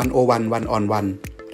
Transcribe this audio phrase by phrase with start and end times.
[0.00, 1.06] 101 One-on-One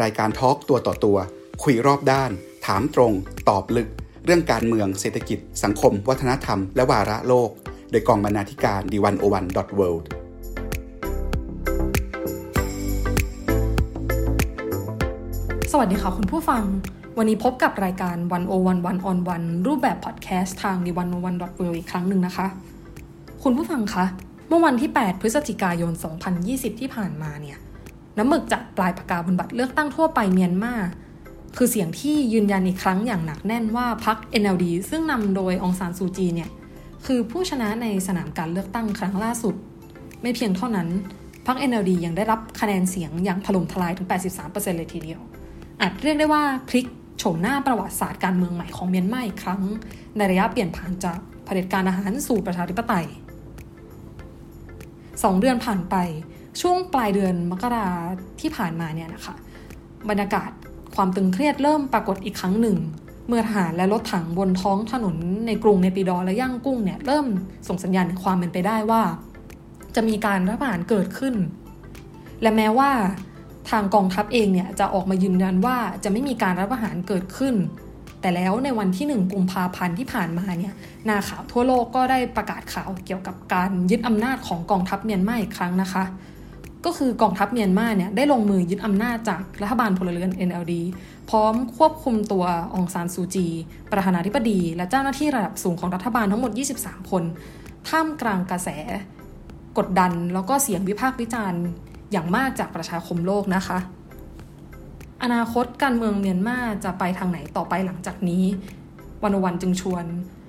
[0.03, 1.19] รายการ talk ตัวต่อตัว
[1.63, 2.31] คุยรอบด้าน
[2.67, 3.13] ถามตรง
[3.49, 3.89] ตอบลึก
[4.25, 7.51] เรื่องการเมืองเศรษฐกิจ สังคม วัฒนธรรม และวาระโลก
[7.91, 10.09] โดยกองบรรณาธิการ the101.world
[15.73, 16.65] สวัสดีค่ะคุณผู้ฟัง
[17.19, 22.47] วันนี้พบกับรายการ101 One-on-One รูปแบบพอดแคสต์ทาง the101.world อีกครั้งหนึ่งนะคะ
[23.43, 24.05] คุณผู้ฟังคะ
[24.49, 25.93] เมื่อวันที่ 8 พฤศจิกายน
[26.37, 27.59] 2020 ที่ผ่านมาเนี่ย
[28.19, 30.75] น้ำหมึกจากปลายปากกาบนบัตรเลือกตั้งทั่วไปเมียนมา
[31.57, 36.51] คือเสียงที่ยืนยันอีกครั้งอย่างหนักแน่นว่าพรรค NLD ซึ่งนำโดยองซานซูจีเนี่ย
[37.07, 39.55] คือผู้ชนะในสนามการเลือกตั้งครั้งล่าสุด
[40.23, 40.89] ไม่เพียงเท่านั้น
[41.47, 44.09] พรรค NLD ยังได้รับคะแนนเสียงอย่างถล่มทลายถึง
[44.43, 45.21] 83%เลยทีเดียว
[45.81, 46.87] อาจเรียกได้ว่าพลิก
[47.19, 49.63] โฉมหน้าประวัติศาสตร์การเมืองใหม่ของเมียนมาอีกครั้ง
[50.17, 53.07] ในระยะเปลี่ยนผ่านจากเผด็จการอาหารสู่ประชาธิปไตย
[55.23, 55.97] สองเดือนผ่านไป
[56.61, 57.89] ช่วงปลายเดือนมกรา
[58.41, 59.35] ที่ผ่านมาเนี่ยนะคะ
[60.09, 60.51] บรรยากาศ
[60.95, 62.79] ความตึงเครียดเริ่มปรากฏอีกครั้งหนึ่ง
[63.29, 67.27] เมื่อทหารและรถถังบนท้องถนนในกรุงเนปิดอและย่างกุ้งเนี่ยเริ่ม
[67.69, 69.03] ส่งสัญญาณความเป็นไปได้ว่า
[69.95, 71.35] จะมีการรัฐประหารเกิดขึ้น
[72.43, 72.91] และแม้ว่า
[73.71, 77.55] ทางกองทัพเองเนี่ยจะออกมายืนยันว่าจะไม่มีการรัฐประหารเกิดขึ้น
[78.21, 80.75] แต่แล้วในวันที่1กุมภาพันธ์ที่ผ่านมาเนี่ย
[81.09, 86.05] นาข่าวทั่วโลกก็ได้ประกาศข่าวเกี่ยวกับการยึดอำนาจของกองทัพเมียนมาอีกครั้งนะคะ
[86.87, 90.75] ก็คือกองทัพเมียนมาเนี่ยได้ลงมือยึดอำนาจจากรัฐบาลพลเรือน NLD
[91.31, 92.45] พร้อมควบคุมตัว
[92.75, 93.47] องซานซูจี
[93.93, 97.23] ประธานาธิบดี และเจ้าหน้าที่ระดับสูงของรัฐบาลทั้งหมด 23 คน
[97.89, 98.69] ท่ามกลางกระแส
[99.79, 101.63] กดดันแล้วก็เสียงวิพากษ์วิจารณ์
[102.13, 103.79] อย่างมากจากประชาคมโลกนะคะ
[105.23, 108.45] อนาคตการเมืองเมียนมาจะไปทางไหนต่อไปหลังจากนี้
[109.23, 110.05] วันวันจึงชวน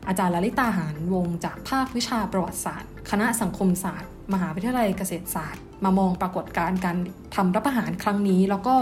[0.07, 6.97] อาจารย์ลลิตาหารวงจากภาควิชาประวัติศาสตร์ คณะสังคมศาสตร์ มหาวิทยาลัยเกษตรศาสตร์ มามองปรากฏการณ์การ
[7.35, 8.75] ทำรัฐประหารครั้งนี้ แล้วก็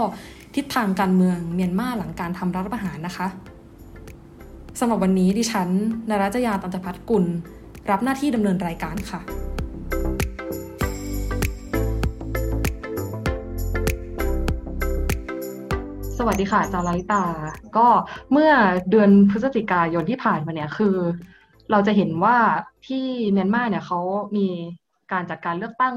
[0.56, 3.26] ทิศทางการเมืองเมียนมาหลังการทำรัฐประหารนะคะ
[4.80, 5.68] สำหรับวันนี้ดิฉัน
[6.08, 7.24] นรัจยาตันตพัฒกุล
[7.90, 9.20] รับหน้าที่ดำเนินรายการค่ะ
[16.18, 17.24] สวัสดีค่ะจาราลิตา
[17.76, 17.86] ก็
[18.32, 18.52] เมื่อ
[18.90, 20.96] เดือนพฤศจิกายนที่ผ่านมาเนี่ยคือ
[21.70, 22.36] เราจะเห็นว่า
[22.86, 24.00] ที่เมียนมาเนี่ยเขา
[24.36, 24.48] มี
[25.12, 25.94] การจัดการเลือกตั้ง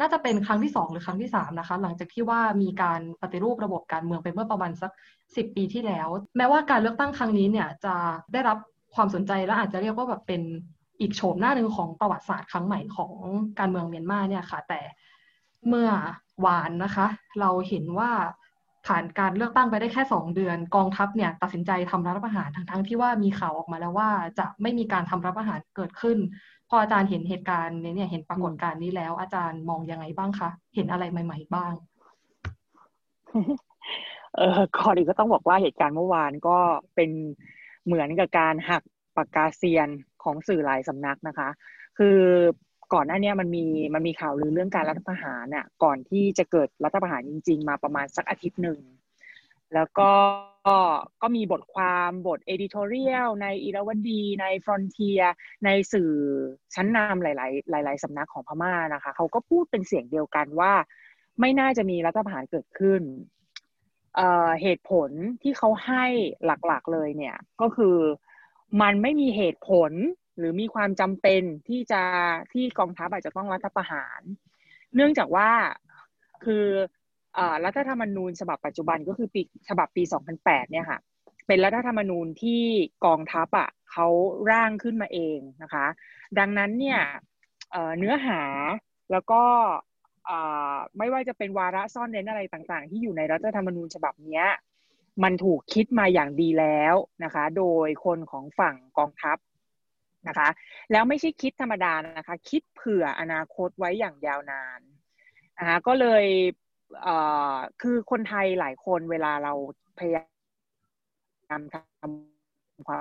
[0.00, 4.90] น่าจะเป็นครั้งที่สองหรือครั้งที่สามนะคะ หลังจากที่ว่ามีการปฏิรูประบบการเมืองไปเมื่อประมาณสัก
[5.36, 7.94] สิบปีที่แล้ว แม้ว่าการเลือกตั้งครั้งนี้เนี่ยจะ
[8.32, 8.58] ได้รับ
[8.94, 10.42] ความสนใจและอาจจะเรียกว่าแบบเป็น
[11.00, 13.12] อีกโฉมหน้าหนึ่งของประวัติศาสตร์ครั้งใหม่ของ
[13.58, 14.80] การเมืองเมียนมาเนี่ยค่ะ แต่
[15.68, 15.90] เมื่อ
[16.46, 17.06] วานนะคะ
[17.40, 18.10] เราเห็นว่า
[18.86, 26.18] ผ่านการเลือกตั้งไปได้แค่ 2 เดือน กองทัพเนี่ยตัดสินใจทำรัฐประหารทั้งๆทที่ว่ามีข่าวออกมาแล้วว่าจะไม่มีการทำรัฐประหารเกิดขึ้น
[26.68, 31.72] พออาจารย์เห็นเหตุการณ์นี้เนี่ยเห็นปรากฏการณ์นี้แล้ว อาจารย์มองยังไงบ้างคะเห็นอะไรใหม่ ๆ บ้าง
[34.36, 36.58] เออก่อนอื่นก็ต้องบอกว่าเหตุการณ์เมื่อวานก็
[36.94, 37.10] เป็น
[37.84, 38.82] เหมือนกับการหัก
[39.16, 39.88] ปากกาเซียน
[40.22, 41.48] ของสื่อหลายสำนักนะคะ
[41.98, 42.18] คือ
[42.94, 48.78] ก่อนหน้านี้มันมีมันมีข่าวลือเรื่องการรัฐประหารน่ะก่อนที่จะเกิดรัฐประหารจริง ๆ มาประมาณสักอาทิตย์หนึ่ง
[49.74, 50.10] แล้วก็
[51.22, 55.24] ก็มีบทความบท editorial ในอีรวดี ใน Frontier
[55.64, 56.12] ในสื่อ
[56.74, 60.72] ชั้นนำหลาย ๆ หลาย ๆสำนักของพม่านะคะเขาก็พูดเป็นเสียงเดียวกันว่า
[61.40, 63.02] ไม่น่าจะมีรัฐประหารเกิดขึ้น
[64.62, 65.10] เหตุผล
[65.42, 66.06] ที่เขาให้
[66.44, 67.96] หลักๆเลยเนี่ยก็คือ
[68.82, 69.92] มันไม่มีเหตุผล
[70.38, 72.02] หรือมีความจำเป็นที่จะ
[72.52, 74.20] ที่กองทัพอาจจะต้องรัฐประหาร
[74.94, 75.50] เนื่องจากว่า
[76.44, 76.66] คือ
[77.64, 80.02] รัฐธรรมนูญฉบับปัจจุบันก็คือปีฉบับปี
[80.36, 80.98] 2008 เนี่ยค่ะ
[81.46, 82.62] เป็นรัฐธรรมนูญที่
[83.04, 84.06] กองทัพอะเขา
[84.50, 85.86] ร่างขึ้นมาเองนะคะ
[86.38, 87.00] ดังนั้นเนี่ย
[87.98, 88.42] เนื้อหา
[89.12, 89.42] แล้วก็
[90.98, 94.42] ไม่ว่าจะเป็นวาระซ่อนเร้นอะไรต่างๆ ที่อยู่ในรัฐธรรมนูญฉบับนี้
[95.22, 99.38] มันถูกคิดมาอย่างดีแล้วนะคะ โดยคนของฝั่งกองทัพ
[100.28, 100.48] นะคะ
[100.92, 104.80] แล้วไม่ใช่คิดธรรมดานะคะ คิดเผื่ออนาคตไว้อย่างยาวนาน
[105.58, 106.24] นะคะก็เลย
[107.82, 109.52] คือคนไทยหลายคนเวลาเรา
[109.98, 113.00] พยายามทำควา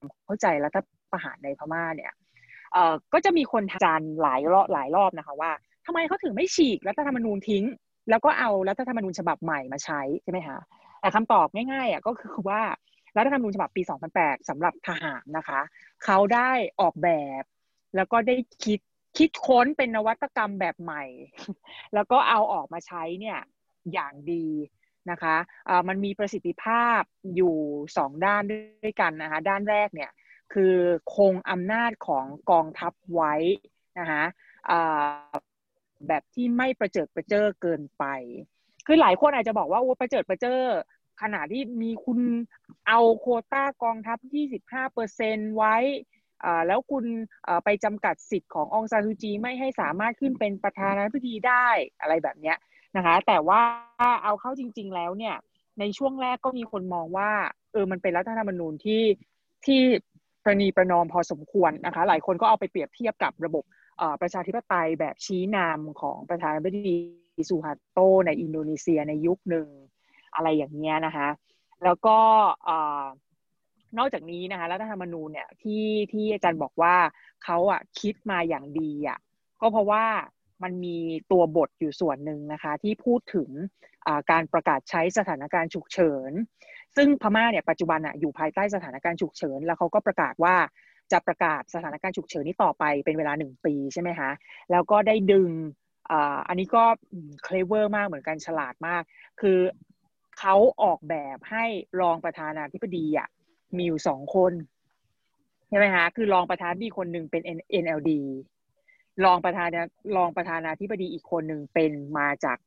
[0.00, 0.78] มเข้าใจรัฐ
[1.12, 2.12] ประหารในพม่าเนี่ย
[2.72, 5.50] เอ่อก็จะมีคนจานหลายรอบหลายรอบนะคะว่า
[5.86, 7.64] ทำไมเขาถึงไม่ฉีกรัฐธรรมนูญทิ้ง
[8.10, 10.58] แล้วก็เอารัฐธรรมนูญฉบับใหม่มาใช้ใช่ไหมคะ
[11.00, 12.62] แต่คำตอบง่ายๆอะก็คือว่า
[13.16, 13.82] รัฐธรรมนูญฉบับปี
[14.16, 15.60] 2008สำหรับทหารนะคะ
[16.04, 16.50] เขาได้
[16.80, 17.42] ออกแบบ
[17.96, 18.80] แล้วก็ได้คิด
[19.18, 21.04] คิดค้นเป็นนวัตกรรมแบบใหม่
[21.94, 23.38] แล้วก็เอาออกมาใช้เนี่ย
[23.92, 24.46] อย่างดี
[25.10, 27.02] นะคะะมันมีประสิทธิภาพ
[27.36, 27.56] อยู่
[27.96, 28.42] สองด้าน
[28.82, 30.10] ด้วยกันนะคะด้านแรกเนี่ย
[30.54, 30.74] คือ
[31.16, 33.34] คงอำนาจของกองทัพไว้
[33.98, 34.24] นะคะ
[36.08, 38.04] แบบที่ไม่ประเจิดประเจ้อเกินไป
[38.86, 40.60] คือหลายคนอาจจะบอกว่าโอ้ประเจิดประเจอ
[41.22, 42.20] ขนาดที่มีคุณ
[42.88, 44.18] เอาโคต้ากองทัพ
[44.56, 45.76] 25เปอร์เซนไว้
[46.66, 47.04] แล้วคุณ
[47.64, 51.68] ไปจำกัดสิทธิ์ขององซานซูจีไม่ให้สามารถขึ้นเป็นประธานาธิบดีได้
[52.00, 52.56] อะไรแบบเนี้ย
[52.96, 53.62] นะคะ แต่ว่า
[54.24, 55.36] เอาเข้าจริง ๆ แล้วเนี่ย
[55.80, 57.30] ในช่วงแรกก็มีคนมองว่า
[57.72, 59.02] เออมันเป็นรัฐธรรมนูญที่
[59.66, 59.80] ที่
[60.44, 63.64] ประนีประนอมพอสมควรนะคะ หลายคนก็เอาไปเปรียบเทียบกับระบบ
[64.20, 66.96] ประชาธิปไตยแบบชี้นำของประธานาธิบดี
[67.48, 69.68] สุฮัตโต ในอินโดนีเซียในยุคหนึ่ง
[70.34, 71.28] อะไรอย่างเงี้ยนะคะ
[71.84, 72.18] แล้วก็
[73.98, 76.94] นอกจากนี้นะคะรัฐธรรมนูญเนี่ยที่ที่อาจารย์บอกว่า
[77.44, 79.18] เขาอะคิดมาอย่างดีอะ
[79.60, 80.04] ก็เพราะว่า
[80.62, 80.96] มันมี
[81.32, 83.50] ตัวบทอยู่ส่วนหนึ่งนะคะที่พูดถึง
[84.30, 86.32] การประกาศใช้สถานการณ์ฉุกเฉิน
[86.96, 90.54] ซึ่งพม่าเนี่ยปัจจุบันอะอยู่ภายใต้สถานการณ์ฉุกเฉิน แล้วเขาก็ประกาศว่า
[91.12, 94.30] จะประกาศสถานการณ์ฉุกเฉินนี้ต่อไปเป็นเวลาหนึ่งปีใช่ไหมคะ
[94.70, 95.50] แล้วก็ได้ดึง
[96.48, 96.84] อันนี้ก็
[97.44, 99.02] clever มากเหมือนกันฉลาดมาก
[99.40, 99.58] คือ
[100.38, 101.64] เขาออกแบบให้
[102.00, 103.28] รองประธานาธิบดีอะ
[103.76, 104.52] มีอยู่สองคน
[105.68, 107.42] ใช่ไหมคะคือรองประธานดีคนหนึ่งเป็น
[107.82, 108.10] NLD
[109.24, 109.68] รองประธาน
[110.16, 112.58] รองประธานาธิบดีอีกคนหนึ่งเป็นมาจาก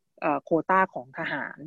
[0.43, 1.59] โคต้าของทหาร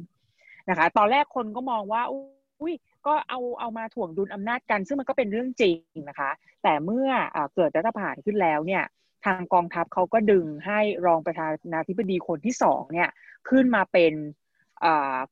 [0.69, 2.75] นะคะ ตอนแรกคนก็มองว่าอุ้ย
[3.07, 5.79] ก็เอาเอามาถ่วงดุลอำนาจกัน ซึ่งมันก็เป็นเรื่องจริง
[6.09, 6.31] นะคะ
[6.63, 8.85] แต่เมื่ออเกิดรัฐประหารขึ้นแล้วเนี่ย
[9.25, 13.11] ทางกองทัพเขาก็ดึงให้รองประธานาธิบดีคนที่สองเนี่ย
[13.49, 14.13] ขึ้นมาเป็น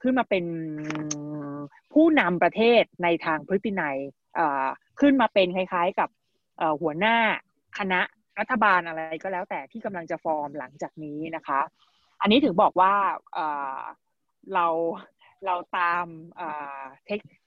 [0.02, 0.44] ขึ้นมาเป็น
[1.92, 3.98] ผู้นำประเทศในทางพฤตินัย
[5.00, 6.08] ขึ้นมาเป็นคล้ายๆกับ
[6.80, 7.16] หัวหน้า
[7.78, 8.00] คณะ
[8.38, 11.60] รัฐบาลอะไรก็แล้วแต่ที่กำลังจะฟอร์มหลังจากนี้นะคะ
[12.20, 12.94] อันนี้ถึงบอกว่า
[14.54, 14.66] เรา
[15.46, 16.06] เราตาม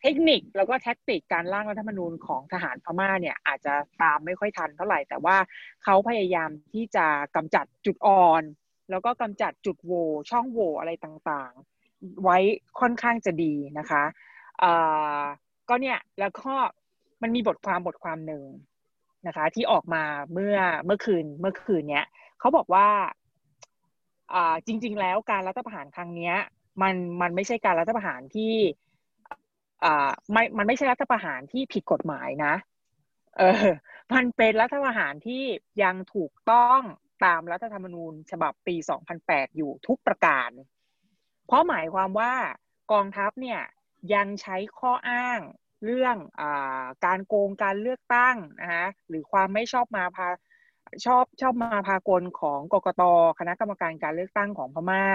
[0.02, 5.38] เทคนิคแล้วก็แท็กติกการร่างรัฐธรรมนูญของทหารพม่าเนี่ยอาจจะตามไม่ค่อยทันเท่าไหร่ แต่ว่า
[5.84, 8.44] เขาพยายามที่จะกำจัดจุดอ่อน
[8.90, 11.54] แล้วก็กำจัดจุดโหว่ช่องโหว่อะไรต่าง
[12.24, 12.38] ไว้
[12.80, 14.04] ค่อนข้างจะดีนะคะ
[15.70, 16.54] ก็เนี่ยแล้วก็
[17.22, 18.44] มันมีบทความบทความหนึ่ง
[19.28, 20.04] นะคะ ที่ออกมา
[20.34, 22.06] เมื่อเมื่อคืนเมื่อคืนเนี้ย
[22.40, 22.88] เขาบอกว่า
[24.66, 26.36] จริง ๆ แล้วการรัฐประหารครั้งเนี้ย
[26.82, 28.54] มันมันไม่ใช่การรัฐประหารที่
[30.32, 32.54] ไม่มันไม่ใช่รัฐประหารที่ผิดกฎหมายนะ
[33.38, 33.68] เออ
[34.14, 35.44] มันเป็นรัฐประหารที่
[35.84, 36.80] ยังถูกต้อง
[37.26, 38.76] ตามรัฐธรรมนูญ ฉบับปี
[39.16, 40.50] 2008 อยู่ทุกประการ
[41.46, 42.34] เพราะหมายความว่า
[42.92, 43.62] กองทัพเนี่ย
[44.14, 45.40] ยังใช้ข้ออ้าง
[45.86, 46.44] เรื่องอ
[47.06, 50.28] การโกงการเลือกตั้งนะคะหรือความไม่ชอบมาพา
[51.06, 53.04] ชอบชอบมาพากลของกกต
[53.40, 55.06] คณะกรรมการการเลือกตั้งของพม่า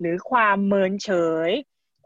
[0.00, 1.10] หรือความเมินเฉ
[1.48, 1.50] ย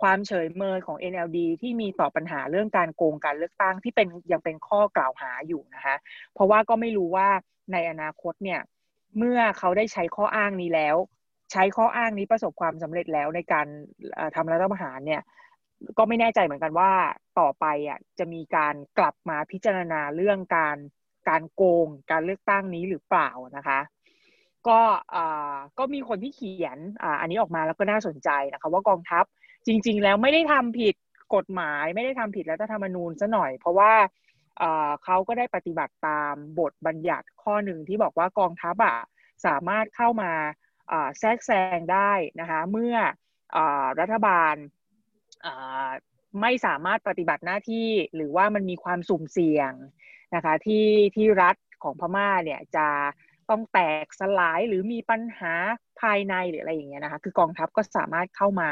[0.01, 5.97] ความเฉยเมินของ NLD ที่มีต่อปัญหาเรื่องการโกงการเลือกตั้งที่เป็นยังเป็นข้อกล่าวหาอยู่นะคะ
[6.33, 7.29] เพราะว่าก็ไม่รู้ว่า
[7.73, 8.61] ในอนาคตเนี่ย
[9.19, 10.97] เมื่อเขาได้ใช้ข้ออ้างนี้แล้ว
[11.52, 13.66] ใช้ข้ออ้างนี้ประสบความสำเร็จแล้วในการ
[14.37, 15.22] ทำรัฐประหารเนี่ย
[15.98, 16.93] ก็ไม่แน่ใจเหมือนกันว่า
[17.40, 20.76] ต่อไปอะจะมีการกลับมาพิจารณาเรื่องการ
[21.28, 23.81] การโกงการเลือกตั้งนี้หรือเปล่านะคะ
[24.69, 24.81] ก็
[25.78, 29.25] ก็มีคนที่เขียนออันนี้ออกมาแล้วก็น่าสนใจนะคะว่ากองทัพ
[29.66, 30.94] จริง ๆ แล้วไม่ได้ทำผิด
[31.34, 33.93] กฎหมายไม่ได้ทำผิดรัฐธรรมนูญซะหน่อย เพราะว่า
[35.04, 38.98] เขาก็ได้ปฏิบัติตามบทบัญญัติข้อหนึ่งที่บอกว่ากองทัพอะ
[39.46, 40.32] สามารถเข้ามา
[41.19, 42.94] แทรกแซงได้นะคะเมื่อ
[43.56, 43.58] อ
[44.01, 44.55] รัฐบาล
[46.41, 49.72] ไม่สามารถปฏิบัติหน้าที่หรือว่ามันมีความสุ่มเสี่ยง
[50.34, 52.89] นะคะที่ที่รัฐของพม่าเนี่ยจะ
[53.51, 55.53] ต้องแตกสลายหรือมีปัญหา
[56.01, 58.70] ภายในหรืออะไรอย่างเงี้ยนะคะคือกองทัพก็สามารถเข้ามา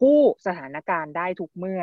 [0.00, 1.82] กู้สถานการณ์ได้ทุกเมื่อ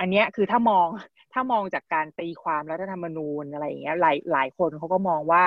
[0.00, 0.88] อันนี้คือถ้ามอง
[1.32, 5.44] ถ้ามองจากการตีความรัฐธรรมนูญอะไรอย่างเงี้ยหลายหลายคนเขาก็มองว่า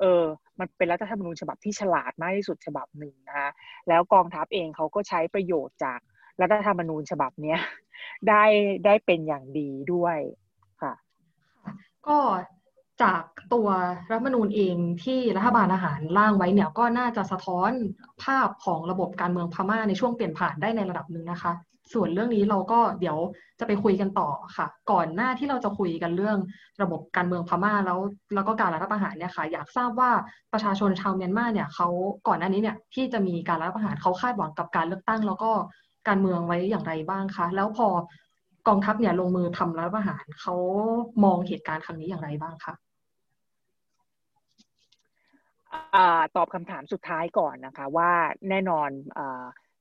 [0.00, 0.24] เออ
[0.60, 3.50] มันเป็นรัฐธรรมนูญฉบับที่ฉลาดมากที่สุดฉบับหนึ่งนะคะ
[3.88, 6.00] แล้วกองทัพเองเขาก็ใช้ประโยชน์จาก
[6.40, 7.60] รัฐธรรมนูญฉบับเนี้ย
[8.28, 8.44] ได้
[8.84, 10.18] ได้เป็นอย่างดีด้วย
[10.82, 10.94] ค่ะ
[12.06, 12.18] ก็
[13.02, 13.24] จาก
[13.54, 13.68] ตัว
[14.10, 17.70] รัฐธรรมนูญเองที่รัฐบาลอาหารร่างไว้เนี่ยก็น่าจะสะท้อน
[18.22, 21.52] ภาพของระบบการเมืองพม่าในช่วงเปลี่ยนผ่านได้ในระดับหนึ่งนะคะ
[21.92, 23.18] ส่วนเรื่องนี้เราก็เดี๋ยว
[23.60, 26.38] จะไปคุยกันต่อค่ะ ก่อนหน้าที่เราจะคุยกันเรื่อง
[26.82, 27.98] ระบบการเมืองพม่าแล้ว
[28.34, 30.10] แล้วก็การรัฐประหารเนี่ยค่ะ อยากทราบว่า
[30.52, 31.88] ประชาชนชาวเมียนมาเนี่ยเขา
[32.28, 35.50] ก่อนหน้านี้เนี่ยที่จะมีการรัฐประหารเขาคาดหวังกับการเลือกตั้ง แล้วก็
[36.08, 37.88] การเมืองไว้อย่างไรบ้างคะแล้วพอ
[38.68, 40.54] กองทัพเนี่ยลงมือทำรัฐประหารเขา
[41.24, 42.74] มองเหตุการณ์ครั้งนี้อย่างไรบ้างคะ
[46.36, 48.10] ตอบคำถามสุดท้ายก่อนนะคะว่า
[48.48, 49.20] แน่นอนอ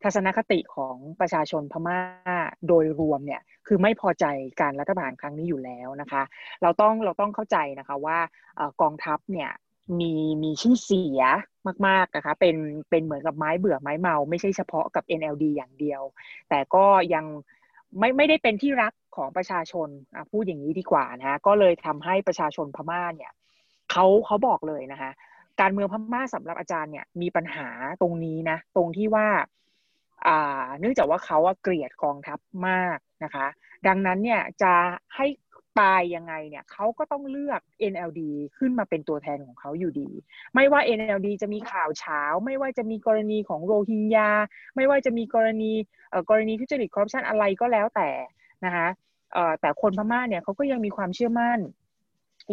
[0.03, 1.99] ทัศนคติของประชาชนพม่า
[2.67, 4.25] โดยรวมเนี่ยคือไม่พอใจ
[4.61, 6.23] การรัฐบาลครั้งนี้อยู่แล้วนะคะ
[6.61, 8.17] เราต้องเราต้องเข้าใจนะคะว่า
[8.81, 9.51] กองทัพเนี่ย
[9.99, 10.13] มี
[10.43, 11.21] มีชื่อเสีย
[11.87, 12.55] มากๆนะคะเป็น
[12.89, 16.01] เป็นเหมือนกับไม้เบื่อไม้เมา ไม่ใช่เฉพาะกับ NLD อย่างเดียว
[16.49, 17.25] แต่ก็ยัง
[17.99, 19.87] ไม่ไม่ได้เป็นที่รักของประชาชน
[20.31, 23.31] พูดอย่างนี้ดีกว่านะก็เลยทำให้ประชาชนพม่าเนี่ย
[23.91, 25.11] เขาเขาบอกเลยนะคะ
[25.61, 27.67] การเมืองพม่าสำหรับอาจารย์เนี่ยมีปัญหา
[28.01, 29.27] ตรงนี้นะตรงที่ว่า
[30.79, 33.47] เนื่องจากว่าเขาเกลียดกองทัพมากนะคะ
[33.87, 34.73] ดังนั้นเนี่ยจะ
[35.15, 35.27] ให้
[35.79, 37.61] ตายยังไงเนี่ยเขาก็ต้องเลือก
[37.91, 38.21] NLD
[38.57, 40.09] ขึ้นมาเป็นตัวแทนของเขาอยู่ดี
[40.55, 44.31] ไม่ว่า NLD จะมีข่าวเช้า ไม่ว่าจะมีกรณีของโรฮิงญา
[44.75, 45.71] ไม่ว่าจะมีกรณี
[46.29, 48.09] กรณีทุจริตคอร์รัปชันอะไรก็แล้วแต่
[48.65, 48.87] นะคะ
[49.61, 51.59] แต่คนพม่าเนี่ยเขาก็ยังมีความเชื่อมั่น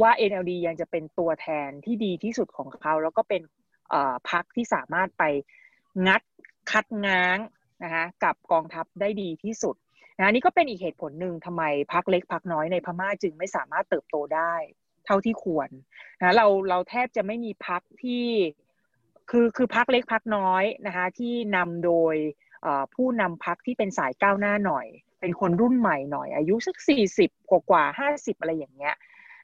[0.00, 3.42] ว่า NLD ยังจะเป็นตัวแทนที่ดีที่สุดของเขา แล้วก็เป็น
[4.30, 5.24] พรรคที่สามารถไป
[6.06, 6.22] งัด
[6.70, 7.38] คัดง้าง
[7.82, 9.76] นะคะกับกองทัพได้ดีที่สุด
[10.18, 14.54] นะนี่ก็เป็นอีกเหตุผลหนึ่งทำไมพักเล็กพักน้อยในพม่าจึงไม่สามารถเติบโตได้
[15.06, 15.68] เท่าที่ควร
[16.20, 18.26] นะเราเราแทบจะไม่มีพักที่
[19.30, 22.14] คือคือพักเล็กพักน้อยนะคะที่นำโดย
[22.94, 24.86] ผู้นำพักที่เป็นสายก้าวหน้าหน่อย
[25.20, 28.94] เป็นคนรุ่นใหม่หน่อย อายุสักสี่สิบกว่ากว่าห้าสิบอะไรอย่างเงี้ย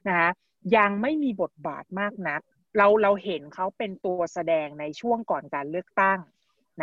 [0.07, 0.29] นะคะ
[0.77, 2.41] ยังไม่มีบทบาทมากนัก
[2.77, 6.19] เราเราเห็นเขาเป็นตัวแสดงในช่วงก่อนการเลือกตั้ง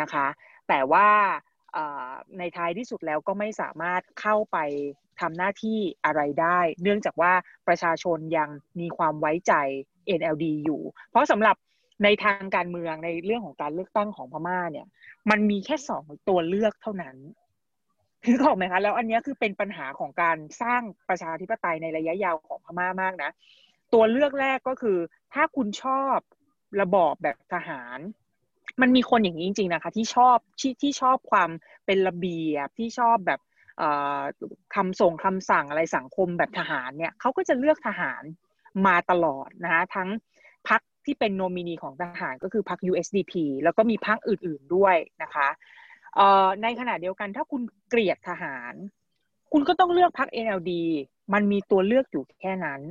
[0.01, 0.27] นะคะ
[0.71, 1.09] แต่ว่า
[2.37, 4.57] ในท้ายที่สุดแล้วก็ไม่สามารถเข้าไป
[5.19, 7.33] ทำหน้าที่อะไรได้ เนื่องจากว่า
[7.67, 8.49] ประชาชนยัง
[8.79, 9.53] มีความไว้ใจ
[10.19, 11.55] NLD อยู่ เพราะสำหรับ
[12.03, 14.87] ในทางการเมืองในเรื่องของการเลือกตั้งของพม่าเนี่ย
[15.29, 17.15] มันมีแค่สองตัวเลือกเท่านั้น
[18.25, 23.31] คือบอกไหมคะแล้วอันนี้คือเป็นปัญหาของการสร้างประชาธิปไตยในระยะยาวของพม่ามากนะ
[23.93, 24.97] ตัวเลือกแรกก็คือ
[25.33, 26.17] ถ้าคุณชอบ
[26.81, 27.99] ระบอบแบบทหาร
[28.81, 31.49] มันมีคนอย่างนี้จริง ๆ นะคะ ที่ชอบที่ที่ชอบความ
[31.85, 33.39] เป็นระเบียบที่ชอบแบบ
[34.75, 38.23] คำส่งคำสั่งอะไรสังคมแบบทหารเนี่ยเขาก็จะเลือกทหาร
[38.87, 40.09] มาตลอดนะคะทั้ง
[40.69, 45.47] พักที่เป็นโนมินีของทหารก็คือพัก USDP แล้วก็มีพักอื่นๆด้วยนะคะ
[46.63, 48.73] ในขณะเดียวกันถ้าคุณเกลียดทหาร
[49.51, 50.71] คุณก็ต้องเลือกพัก NLD
[51.33, 52.81] มันมีตัวเลือกอยู่แค่นั้น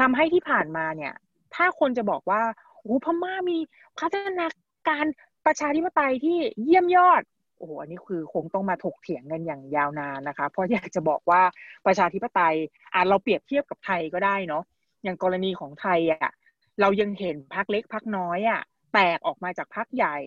[0.00, 1.14] ทำให้ที่ผ่านมาเนี่ย
[1.54, 2.42] ถ้าคนจะบอกว่า
[2.80, 3.58] โอ้พม่ามี
[3.98, 4.46] พัฒนา
[4.88, 5.06] การ
[5.46, 7.22] ประชาธิปไตยที่เยี่ยมยอด
[7.58, 11.42] โอ้โหอันนี้คือคงต้องมาถกเถียงกันอย่างยาวนานนะคะ เพราะอยากจะบอกว่า
[11.86, 12.56] ประชาธิปไตย
[12.94, 14.64] อ่าเราเปรียบเทียบกับไทยก็ได้เนาะ
[15.02, 16.32] อย่างกรณีของไทยอะ
[16.80, 18.60] เรายังเห็นพักเล็กพักน้อยอะ
[18.94, 20.18] แตกออกมาจากพักใหญ่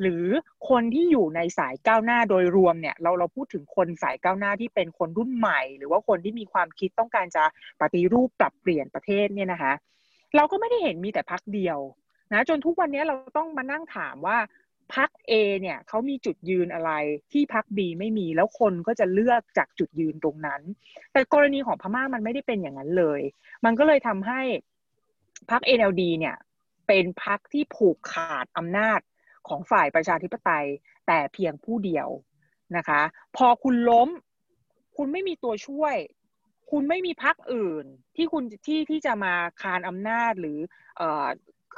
[0.00, 0.26] หรือ
[0.68, 7.44] คนที่อยู่ในสายก้าวหน้าโดยรวมเนี่ย เราเราพูดถึงคนสายก้าวหน้าที่เป็นคนรุ่นใหม่ หรือว่าคนที่มีความคิดต้องการจะ
[7.80, 9.72] ปฏิรูปปรับเปลี่ยนประเทศเนี่ยนะคะ
[10.36, 11.78] เราก็ไม่ได้เห็นมีแต่พักเดียว
[12.32, 14.38] นะจนทุกวันนี้เราต้องมานั่งถามว่า
[14.94, 16.92] พัก A เนี่ยเขามีจุดยืนอะไร
[17.32, 20.60] ที่พัก B ไม่มีแล้วคนก็จะเลือกจากจุดยืนตรงนั้น
[21.12, 23.20] แต่กรณีของพม่ามันไม่ได้เป็นอย่างนั้นเลย
[23.64, 24.40] มันก็เลยทำให้
[25.50, 26.36] พัก NLD เนี่ย
[26.88, 29.00] เป็นพักที่ผูกขาดอำนาจ
[29.48, 30.66] ของฝ่ายประชาธิปไตย
[31.06, 32.08] แต่เพียงผู้เดียว
[32.76, 33.00] นะคะ
[33.36, 34.08] พอคุณล้ม
[34.96, 35.96] คุณไม่มีตัวช่วย
[36.70, 37.84] คุณไม่มีพักอื่น
[38.16, 40.58] ที่คุณที่ที่จะมาคานอำนาจหรือ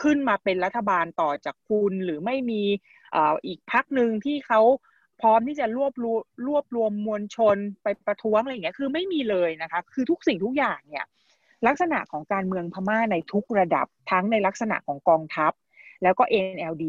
[0.02, 2.62] ขึ้นมาเป็นรัฐบาลต่อจากคุณหรือไม่มี
[3.46, 4.60] อีกพักหนึ่งที่เขา
[5.20, 11.06] พร้อมที่จะรวบรวมรวบรวมมวลชนไปประท้วงอะไรอย่างเงี้ยคือไม่มีเลยนะคะ คือทุกสิ่งทุกอย่างเนี่ย
[11.66, 15.52] ลักษณะของการเมืองพม่าในทุกระดับทั้งในลักษณะของกองทัพ
[16.02, 16.84] แล้วก็ NLD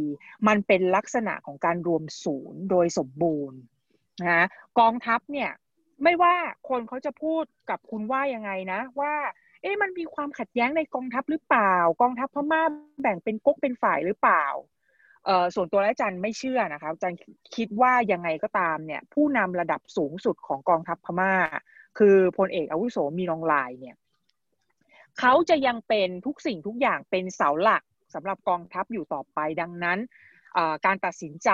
[0.48, 3.60] มันเป็นลักษณะของการรวมศูนย์โดยสมบูรณ์
[4.22, 4.48] นะ
[4.80, 5.52] กองทัพเนี่ย
[6.04, 6.36] ไม่ว่า
[6.70, 9.14] คนเขาจะพูดกับคุณว่ายังไงนะว่า
[9.62, 12.62] เอ๊ะมันมีความขัดแย้งในกองทัพหรือเปล่า กองทัพพม่า
[13.02, 14.46] แบ่งเป็นก๊กเป็นฝ่ายหรือเปล่า
[15.26, 17.14] เอ่อส่วนตัวและจันไม่เชื่อนะคะจัน
[17.56, 21.34] คิดว่ายังไงก็ตามเนี่ย ผู้นำระดับสูงสุดของกองทัพพม่า
[21.98, 23.96] คือพลเอกอาวุโสมีนองลายเนี่ย
[25.20, 30.00] เขาจะยังเป็นทุกสิ่งทุกอย่างเป็นเสาหลักสำหรับกองทัพอยู่ต่อไปดังนั้น
[30.86, 31.50] การตัดสินใจ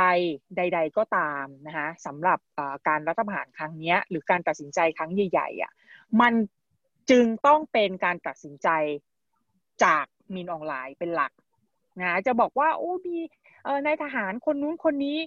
[0.57, 2.39] ใด ๆก็ตามนะคะสำหรับ
[2.87, 5.71] การรัฐประหารครั้งนี้หรือการตัดสินใจครั้งใหญ่ๆอะ
[6.21, 6.33] มัน
[7.09, 8.67] จึงต้องเป็นการตัดสินใจ
[9.83, 11.31] จากมินออนไลน์เป็นหลัก
[11.99, 13.17] นะจะบอกว่าโอ้มี
[13.85, 15.17] นายทหารคนนู้นคนนี้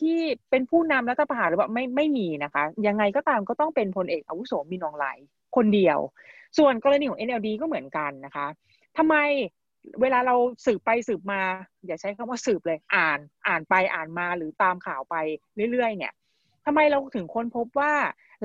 [0.00, 0.16] ที่
[0.50, 5.98] เป็นผู้นำรัฐประหารหรือว่าไม่ไม่มีนะคะ ยังไงก็ตามก็ต้องเป็นพลเอกอาวุโสมินออนไลน์คนเดียว
[6.58, 8.46] ส่วนกรณีของ NLD ก็เหมือนกันนะคะ
[8.98, 9.14] ทำไม
[10.00, 11.42] เวลาเราสืบไปสืบมา
[11.86, 15.14] อย่าใช้คำว่าสืบเลย อ่านอ่านไปอ่านมาหรือตามข่าวไป
[15.72, 16.12] เรื่อยๆ เนี่ย
[16.66, 17.92] ทำไมเราถึงค้นพบว่า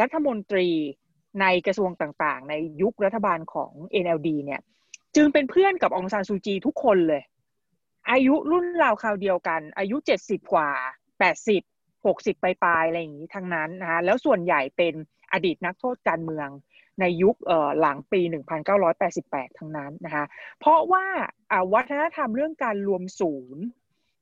[0.02, 0.70] รัฐมนตรี
[1.42, 3.72] ในกระทรวงต่างๆ ในยุครัฐบาลของ
[4.04, 4.62] NLD เนี่ย
[5.16, 7.24] จึงเป็นเพื่อนกับองซานซูจีทุกคนเลย
[8.12, 10.70] อายุรุ่นราวคราวเดียวกัน อายุ70กว่า
[11.38, 11.64] 80
[12.04, 14.94] 60ปลายๆอะไรอย่างนี้ทั้งนั้นนะคะแล้วส่วนใหญ่เป็น
[15.34, 16.48] อดีตนักโทษการเมือง
[17.00, 17.36] ในยุค
[17.80, 18.22] หลังปี
[19.06, 20.26] 1988 ทั้งนั้นนะคะ
[20.60, 21.06] เพราะว่า
[21.74, 23.64] วัฒนธรรมเรื่องการรวมศูนย์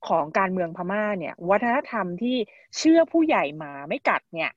[0.08, 2.38] ของการเมืองพม่าเนี่ยวัฒนธรรมที่
[2.78, 4.51] เชื่อผู้ใหญ่หมาไม่กัดเนี่ย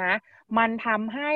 [0.00, 0.10] นะ
[0.58, 1.32] มันทำให้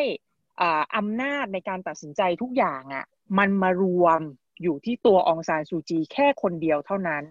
[0.97, 3.07] อำนาจในการตัดสินใจทุกอย่างอะ่ะ
[3.39, 4.21] มันมารวม
[4.63, 7.25] อยู่ที่ตัวองซานซูจีแค่คนเดียวเท่านั้น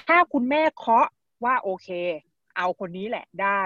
[0.00, 1.08] ถ้าคุณแม่เคาะ
[1.44, 1.88] ว่าโอเค
[2.56, 3.62] เอาคนนี้แหละได้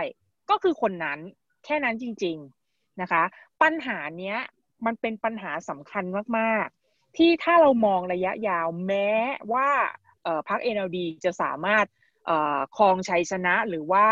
[0.50, 1.18] ก็คือคนนั้น
[1.64, 2.36] แค่นั้นจริง
[2.68, 3.22] ๆนะคะ
[3.62, 4.38] ปัญหาเนี้ย
[4.84, 6.04] มันเป็นปัญหาสำคัญ
[6.38, 9.10] มากๆ ที่ถ้าเรามองระยะยาวแม้
[9.52, 9.70] ว่า
[10.48, 11.86] พรรค NLD จะสามารถ
[12.76, 14.06] ครองชัยชนะหรือว่า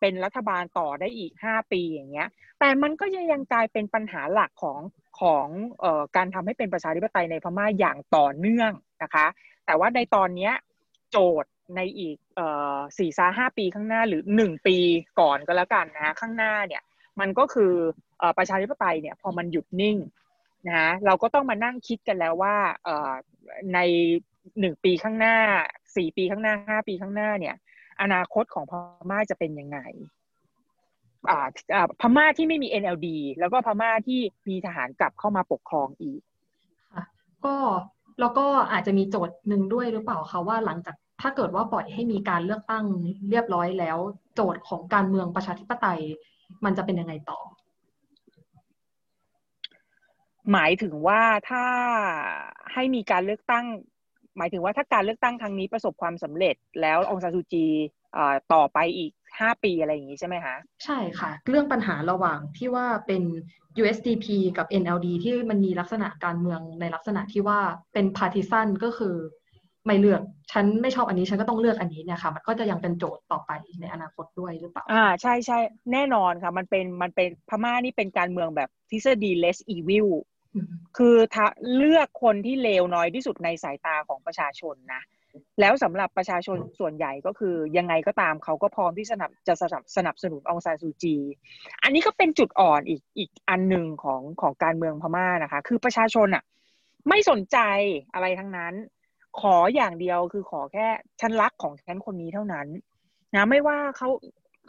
[0.00, 2.28] เป็นรัฐบาลต่อได้อีก 5 ปีอย่างเงี้ย
[2.60, 4.80] แต่มันก็ยังยังกลายเป็นปัญหาหลักของ
[5.20, 5.46] ของ
[5.82, 8.72] ออการทำให้เป็นประชาธิปไตยในพม่าอย่างต่อเนื่อง
[9.02, 9.26] นะคะ
[9.66, 10.50] แต่ว่าในตอนนี้
[11.10, 12.16] โจทย์ในอีก
[12.98, 14.76] สี่ซาห้าปีข้างหน้าหรือหนึ่งปี
[15.20, 16.82] ก่อนก็แล้วกันนะข้างหน้าเนี่ย
[17.20, 17.72] มันก็คือ
[18.38, 19.96] ประชาธิปไตยเนี่ยพอมันหยุดนิ่ง
[20.68, 22.56] นะเราก็ต้องมานั่งคิดกันแล้วว่า
[23.74, 23.78] ใน
[24.60, 25.36] หนึ่งปีข้างหน้า
[25.96, 27.54] สี่ปีข้างหน้าห้าปีข้างหน้าเนี่ย
[28.00, 28.72] อนาคตของพ
[29.10, 29.78] ม่าจะเป็นยังไง
[32.00, 36.20] พม่าที่ไม่มี NLD แล้วก็พม่าที่มีทหารกลับเข้ามาปกครองอีก
[36.94, 37.04] ค่ะ
[37.44, 37.56] ก็
[38.20, 42.84] แล้วก็อาจจะมีโจทย์หนึ่งด้วยหรือเปล่าคะว่าหลังจากถ้าเกิดว่าปล่อยให้มีการเลือกตั้ง
[43.30, 43.98] เรียบร้อยแล้ว
[44.34, 46.00] โจทย์ของการเมืองประชาธิปไตย
[46.64, 47.38] มันจะเป็นยังไงต่อ
[50.52, 51.64] หมายถึงว่าถ้า
[52.72, 53.64] ให้มีการเลือกตั้ง
[54.38, 57.66] หมายถึงว่าถ้าการเลือกตั้งครั้งนี้ประสบความสำเร็จ แล้วองซานซูจี
[58.52, 63.22] ต่อไปอีกห้าปีอะไรอย่างนี้ใช่ไหมคะ ใช่ค่ะ เรื่องปัญหาระหว่างที่ว่าเป็น
[63.82, 64.26] USDP
[64.56, 67.60] กับ NLD ที่มันมีลักษณะการเมืองในลักษณะที่ว่า
[67.92, 69.14] เป็น partisan ก็คือ
[69.86, 73.50] ไม่เลือก ฉันไม่ชอบอันนี้ ฉันก็ต้องเลือกอันนี้เนี่ยค่ะ มันก็จะยังเป็นโจทย์ต่อไป
[73.80, 75.58] ในอนาคตด้วยหรือเปล่า อ่า ใช่ใช่
[75.92, 80.08] แน่นอนค่ะ มันเป็น มันเป็น พม่านี่เป็นการเมืองแบบทฤษฎี less evil
[80.96, 81.46] คือถ้า
[81.76, 85.02] เลือกคนที่เลวน้อยที่สุดในสายตาของประชาชนนะ
[85.60, 91.16] แล้วสำหรับประชาชนส่วนใหญ่ก็คือยังไงก็ตามเขาก็พร้อมที่สนับจะสนับสนับสนุนองซานซูจี
[91.82, 96.44] อันนี้ก็เป็นจุดอ่อนอีกอีกอันหนึ่งของของการเมืองพม่านะคะ คือประชาชนอะ
[97.08, 97.58] ไม่สนใจ
[98.14, 98.74] อะไรทั้งนั้น
[99.40, 100.88] ขออย่างเดียวคือขอแค่
[101.20, 102.66] ฉันรักของฉันคนนี้เท่านั้น
[103.34, 104.08] นะไม่ว่าเขา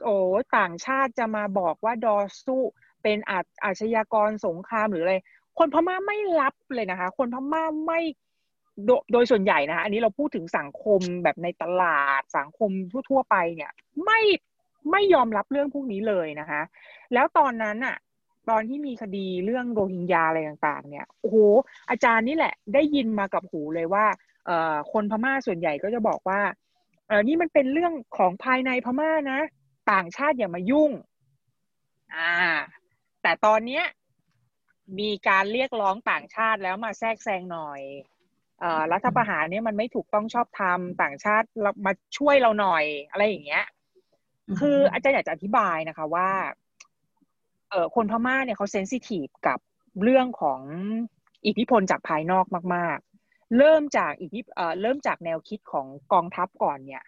[0.04, 0.16] โอ้
[0.58, 2.62] ต่างชาติจะมาบอกว่าดอสู้
[3.04, 5.16] เป็นอาอาชญากรสงครามหรืออะไร
[5.58, 8.00] คนพม่าไม่รับเลยนะคะ คนพม่าไม่
[9.12, 12.70] โดยส่วนใหญ่นะอันนี้เราพูดถึงสังคมแบบในตลาดสังคม
[13.10, 13.72] ทั่วๆไปเนี่ย
[14.06, 14.20] ไม่
[14.92, 16.62] ไม่ยอมรับเรื่องพวกนี้เลยนะคะ
[17.14, 17.98] แล้วตอนนั้นอะ
[18.50, 21.38] ตอนที่มีคดีเรื่องโรฮิงญาอะไรต่าง ๆ เนี่ยโอ้โห
[21.90, 24.06] อาจารย์นี่แหละ ได้ยินมากับหูเลยว่า
[24.46, 26.42] เอ่อคนพม่าส่วนใหญ่ก็จะบอกว่า
[27.08, 29.40] เออนี่มันเป็นเรื่องของภายในพม่านะ
[29.92, 30.92] ต่างชาติอย่ามายุ่ง
[32.16, 32.34] อ่า
[33.22, 33.84] แต่ตอนเนี้ย
[35.00, 37.82] มีการเรียกร้องต่างชาติแล้วมาแทรกแซงหน่อย
[38.92, 43.66] รัฐประหารเนี่ยมันไม่ถูกต้องชอบธรรมต่างชาติเรามาช่วยเราหน่อยอะไรอย่างเงี้ย
[44.60, 46.30] คืออาจารย์อยากจะอธิบายนะคะว่า
[47.70, 49.60] เออคนพม่าเนี่ยเขาเซนซิทีฟกับ
[50.04, 50.62] เรื่องของ
[51.46, 52.46] อิทธิพลจากภายนอก
[52.76, 52.98] มาก
[53.28, 57.04] ๆ เริ่มจากอิทธิเอ่อเริ่มจากแนวคิดของกองทัพก่อนเนี่ย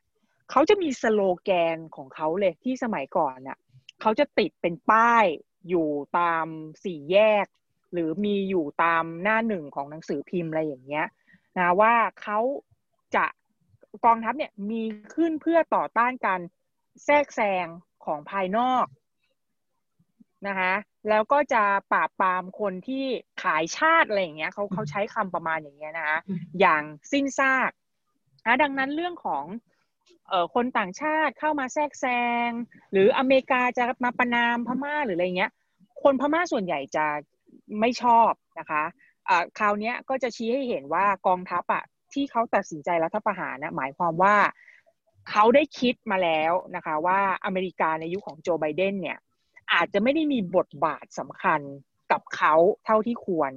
[0.52, 3.58] เขาจะมีสโลแกนของเขาเลยที่สมัยก่อนเนี่ย
[4.02, 5.26] เขาจะติดเป็นป้าย
[5.70, 6.46] อยู่ตาม
[6.84, 7.46] สี่แยก
[7.93, 11.06] หรือมีอยู่ตามหน้าหนึ่งของหนังสือพิมพ์อะไรอย่างเงี้ย
[11.58, 12.39] นะว่าเขา
[13.15, 13.25] จะ
[14.06, 14.82] กองทัพเนี่ยมี
[15.15, 16.41] ขึ้นเพื่อต่อต้านการ
[17.06, 17.67] แทรกแซง
[18.06, 18.86] ของภายนอก
[20.47, 20.73] นะคะ
[21.10, 23.06] แล้วก็จะปราบปรามคนที่
[23.43, 26.19] ขายชาติอะไรอย่างเงี้ยเขาเขาใช้คำประมาณอย่างเงี้ยนะคะ
[26.60, 27.71] อย่างสิ้นซาก
[28.45, 29.45] นะดังนั้นเรื่องของ
[30.28, 32.06] เอ่อคนต่างชาติเข้ามาแทรกแซ
[32.47, 32.49] ง
[32.91, 35.52] หรืออเมริกาจะมาประนามพม่าหรืออะไรเงี้ย
[36.04, 37.06] คนพม่าส่วนใหญ่จะ
[37.79, 38.83] ไม่ชอบนะคะ
[39.59, 41.83] คราวนี้ก็จะชี้ให้เห็นว่ากองทัพอะ
[42.13, 44.35] ที่เขาตัดสินใจรัฐประหารนะหมายความว่า
[45.29, 49.17] เขาได้คิดมาแล้วนะคะว่าอเมริกาในยุคของโจไบเดนเนี่ย
[49.73, 51.62] อาจจะไม่ได้มีบทบาทสำคัญ
[52.12, 52.53] กับเขา
[52.85, 53.51] เท่าที่ควร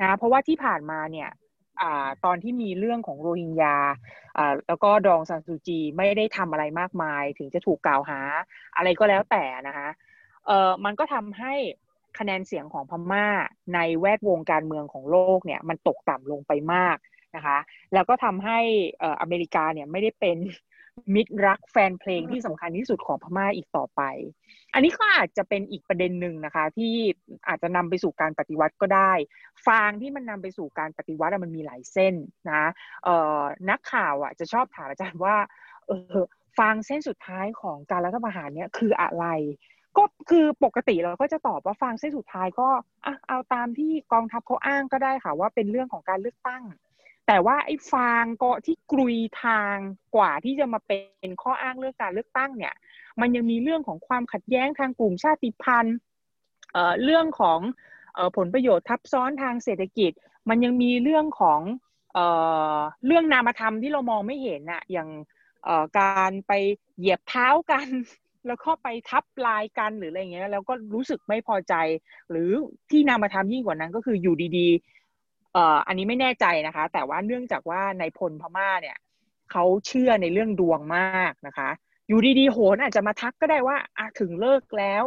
[0.00, 1.30] นะเพราะว่าที่ผ่านมาเนี่ย
[1.80, 1.82] อ
[2.24, 3.76] ตอนที่มีเรื่องของโรฮิงญา
[4.66, 8.20] แล้วก็ดองซันซูจีไม่ได้ทำอะไรมากมาย ถึงจะถูกกล่าวหา
[8.76, 9.88] อะไรก็แล้วแต่นะคะ
[10.84, 11.54] มันก็ทำให้
[12.18, 13.26] คะแนนเสียงของพม่า
[13.74, 16.96] ในแวดวงการเมืองของโลกเนี่ยมันตกต่ำลงไปมาก
[17.36, 17.58] นะคะ
[17.94, 18.58] แล้วก็ทำให้
[19.20, 20.38] อเมริกาเนี่ยไม่ได้เป็น
[21.14, 24.02] มิตรรักแฟนเพลงที่สำคัญที่สุดของพม่าอีกต่อไป
[24.74, 26.94] อันนี้ก็อาจจะเป็นอีกประเด็นหนึ่งนะคะ ที่
[27.48, 29.12] อาจจะนำไปสู่การปฏิวัติก็ได้
[29.66, 32.14] ฟางที่มันนำไปสู่การปฏิวัติมันมีหลายเส้น
[32.50, 32.64] นะ
[33.70, 35.36] นักข่าวอะจะชอบถามอาจารย์ว่า
[35.86, 36.16] เออ
[36.58, 39.26] ฟางเส้นสุดท้ายของการรัฐประหารเนี่ยคืออะไร
[39.98, 42.68] ก็คือปกติเราก็จะตอบว่าฟังเส้นสุดท้ายก็
[43.06, 46.62] อะเอาตามที่กองทัพเขาอ้างก็ได้ค่ะว่าเป็นเรื่องของการเลือกตั้ง
[47.26, 49.74] แต่ว่าไอ้ฟางก็ที่กรุยทาง
[50.16, 52.74] กว่าที่จะมาเป็นข้ออ้างเรื่องการเลือกตั้งเนี่ย
[53.20, 55.96] มันยังมีเรื่องของความขัดแย้งทางกลุ่มชาติพันธุ์
[57.04, 57.60] เรื่องของ
[58.36, 60.12] ผลประโยชน์ทับซ้อนทางเศรษฐกิจ
[60.48, 61.60] มันยังมีเรื่องของ
[63.06, 65.08] เรื่องนามธรรมที่เรามองไม่เห็นอะอย่าง
[65.98, 66.52] การไป
[66.98, 67.86] เหยียบเท้ากัน
[68.46, 71.74] แล้วก็ไปทับลายกันหรืออะไรเงี้ย แล้วก็รู้สึกไม่พอใจ
[72.30, 72.50] หรือ
[72.90, 78.96] ที่นามธรรมยิ่งกว่านั้นก็คืออยู่ดีๆเอ่ออันนี้ไม่แน่ใจนะคะ แต่ว่าเนื่องจากว่าในพลพม่าเนี่ย
[79.52, 81.70] เขาเชื่อในเรื่องดวงมากนะคะ
[82.08, 85.04] อยู่ดีๆโหนอาจจะมาทักก็ได้ว่าอะถึงเลิกแล้ว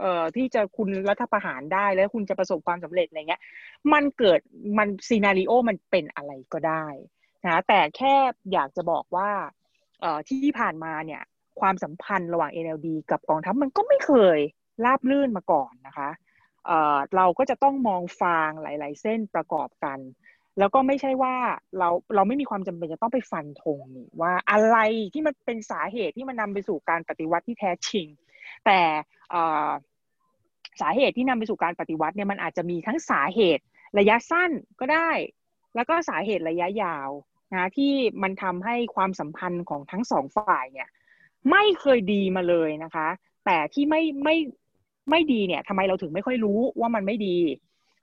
[0.00, 3.42] เอ่อที่จะคุณรัฐประหารได้แล้วคุณจะประสบความสำเร็จอะไรเงี้ย
[3.92, 4.40] มันเกิด
[4.78, 6.86] มันซีนารีโอมันเป็นอะไรก็ได้
[7.44, 8.14] นะแต่แค่
[8.52, 9.30] อยากจะบอกว่า
[10.00, 11.22] เอ่อที่ผ่านมาเนี่ย
[11.60, 14.38] ความสัมพันธ์ระหว่าง NLD กับกองทัพมันก็ไม่เคย
[14.84, 16.10] ราบลื่นมาก่อนนะคะ
[16.66, 19.98] เเราก็จะต้องมองฟางหลาย ๆ เส้นประกอบกัน
[20.58, 21.36] แล้วก็ไม่ใช่ว่า
[21.78, 24.76] เราเราไม่มีความจำเป็นจะต้องไปฟันธงนี่ว่าอะไร
[25.12, 28.06] ที่มันเป็นสาเหตุที่มันนำไปสู่การปฏิวัติที่แท้จริง
[28.66, 28.80] แต่
[30.80, 33.62] สาเหตุที่นำไปสู่การปฏิวัติเนี่ยมันอาจจะมีทั้งสาเหตุ
[33.98, 35.10] ระยะสั้นก็ได้
[35.74, 37.08] แล้วก็สาเหตุระยะยาว
[37.52, 40.88] นะที่มันทำให้ความสัมพันธ์ของทั้งสองฝ่ายเนี่ย
[41.50, 43.08] ไม่เคยดีมาเลยนะคะ
[43.44, 44.36] แต่ที่ไม่ไม่
[45.10, 47.38] ไม่ดีเนี่ยทำไมเราถึงไม่ค่อยรู้ว่ามันไม่ดี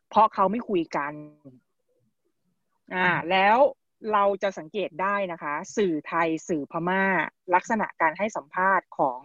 [0.09, 1.13] เพราะเขาไม่คุยกัน
[2.93, 3.57] อ่า แล้ว
[4.13, 7.03] เราจะสังเกตได้นะคะ สื่อไทยสื่อพม่า
[7.55, 9.19] ลักษณะการให้สัมภาษณ์ของ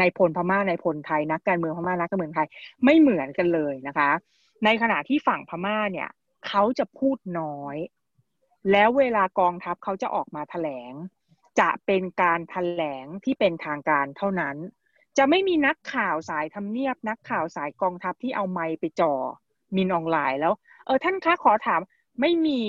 [0.00, 2.46] นายพลพม่านายพลไทย นักการเมืองพม่านักการเมืองไทย
[2.84, 4.10] ไม่เหมือนกันเลยนะคะ
[4.64, 6.08] ในขณะที่ฝั่งพม่าเนี่ย
[6.48, 7.76] เขาจะพูดน้อย
[8.72, 10.92] แล้วเวลากองทัพเขาจะออกมาแถลง
[11.60, 14.56] จะเป็นการแถลงที่เป็นทางการเท่านั้น
[15.18, 19.14] จะไม่มีนักข่าวสายทำเนียบ นักข่าวสายกองทัพที่เอาไม้ไปจ่อ
[19.76, 20.54] มินออนไลน์แล้ว
[20.86, 21.80] เออท่านคะขอถาม
[22.20, 22.62] ไม่มี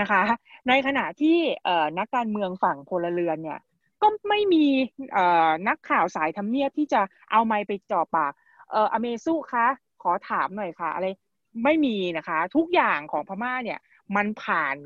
[0.00, 0.22] นะคะ
[0.68, 1.38] ในขณะที่
[1.98, 3.60] นักการเมืองฝั่งพลเรือนเนี่ย
[4.02, 4.66] ก็ไม่มี
[5.68, 8.32] นักข่าวสายทำเนียบที่จะเอาไม้ไปจ่อปาก
[8.70, 9.66] เอออเมซุคะ
[10.02, 11.06] ขอถามหน่อยค่ะอะไร
[11.64, 13.80] ไม่มีนะคะ ทุกอย่างของพม่าเนี่ย
[14.16, 14.76] มันผ่าน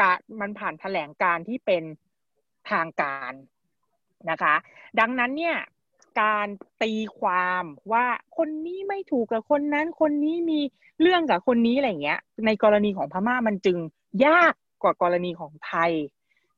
[0.00, 1.84] การมันผ่านแถลงการที่เป็น
[2.70, 3.32] ทางการ
[4.30, 4.54] นะคะ
[5.00, 5.56] ดังนั้นเนี่ย
[6.22, 6.48] การ
[6.82, 10.60] ตีความว่าคนนี้ไม่ถูกกับคนนั้น คนนี้มี
[11.00, 13.78] เรื่องกับคนนี้อะไรเงี้ย ในกรณีของพม่ามันจึง
[14.26, 15.92] ยากกว่ากรณีของไทย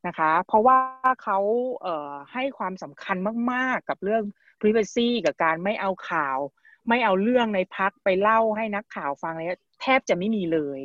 [0.06, 0.78] นะคะ เพราะว่า
[1.22, 1.38] เขา
[1.82, 3.16] เให้ความสำคัญ
[3.52, 4.22] มาก ๆ กับเรื่อง
[4.60, 6.38] privacy กับการไม่เอาข่าว
[6.88, 10.80] ไม่เอาเรื่องในพักไปเล่าให้นักข่าวฟังเลยแทบจะไม่มีเลย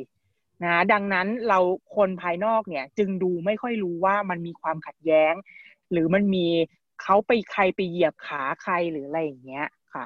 [0.64, 1.58] นะดังนั้นเรา
[1.96, 5.34] คนภายนอกเนี่ยจึงดูไม่ค่อยรู้ว่ามันมีความขัดแย้ง
[5.92, 6.46] หรือมันมี
[7.02, 10.04] เขาไปใครไปเหยียบขาใครหรืออะไรอย่างเงี้ยค่ะ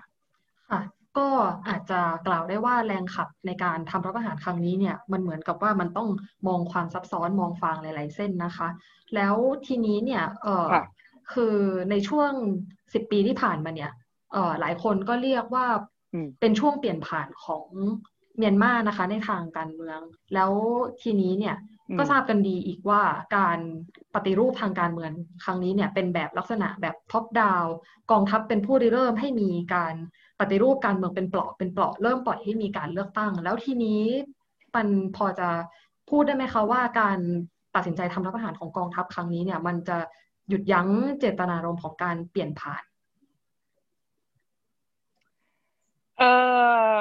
[0.71, 0.81] ค่ะ
[1.19, 1.29] ก็
[1.69, 6.09] อาจจะกล่าวได้ว่าแรงขับในการทำรัฐประหารครั้งนี้เนี่ยมันเหมือนกับว่ามันต้อง
[6.49, 8.69] มองความซับซ้อนมองฟางหลาย ๆ เส้นนะคะ
[9.15, 9.35] แล้ว
[9.67, 10.67] ทีนี้เนี่ยเออ
[11.33, 11.57] คือ
[11.91, 12.33] ในช่วง
[12.93, 13.93] สิบปีที่ผ่านมาเนี่ย
[14.33, 15.67] เออหลายคนก็เรียกว่า
[16.41, 17.67] เป็นช่วงเปลี่ยนผ่านของ
[18.37, 20.01] เมียนมานะคะในทางการเมือง
[20.35, 20.51] แล้ว
[21.03, 21.57] ทีนี้เนี่ย
[21.99, 23.03] ก็ทราบกันดีอีกว่า
[23.37, 23.59] การ
[24.15, 25.13] ปฏิรูปทางการเมือง
[25.45, 27.65] ครั้งนี้เนี่ยเป็นแบบลักษณะแบบท็อปดาว
[28.11, 29.95] กองทัพเป็นผู้ริเริ่มให้มีการ
[30.41, 34.03] ปฏิรูปการเมืองเป็นเปราะเป็นเปราะเริ่มปล่อยให้มีการเลือกตั้ง แล้วทีนี้
[34.75, 35.49] มันพอจะ
[36.11, 37.19] พูดได้ไหมคะว่าการ
[37.75, 39.99] ตัดสินใจทำรัฐประหารของกองทัพครั้งนี้เนี่ย มันจะ
[40.49, 42.83] หยุดยั้งเจตนารมณ์ของการเปลี่ยนผ่าน
[46.19, 46.23] เอ
[46.93, 46.95] อ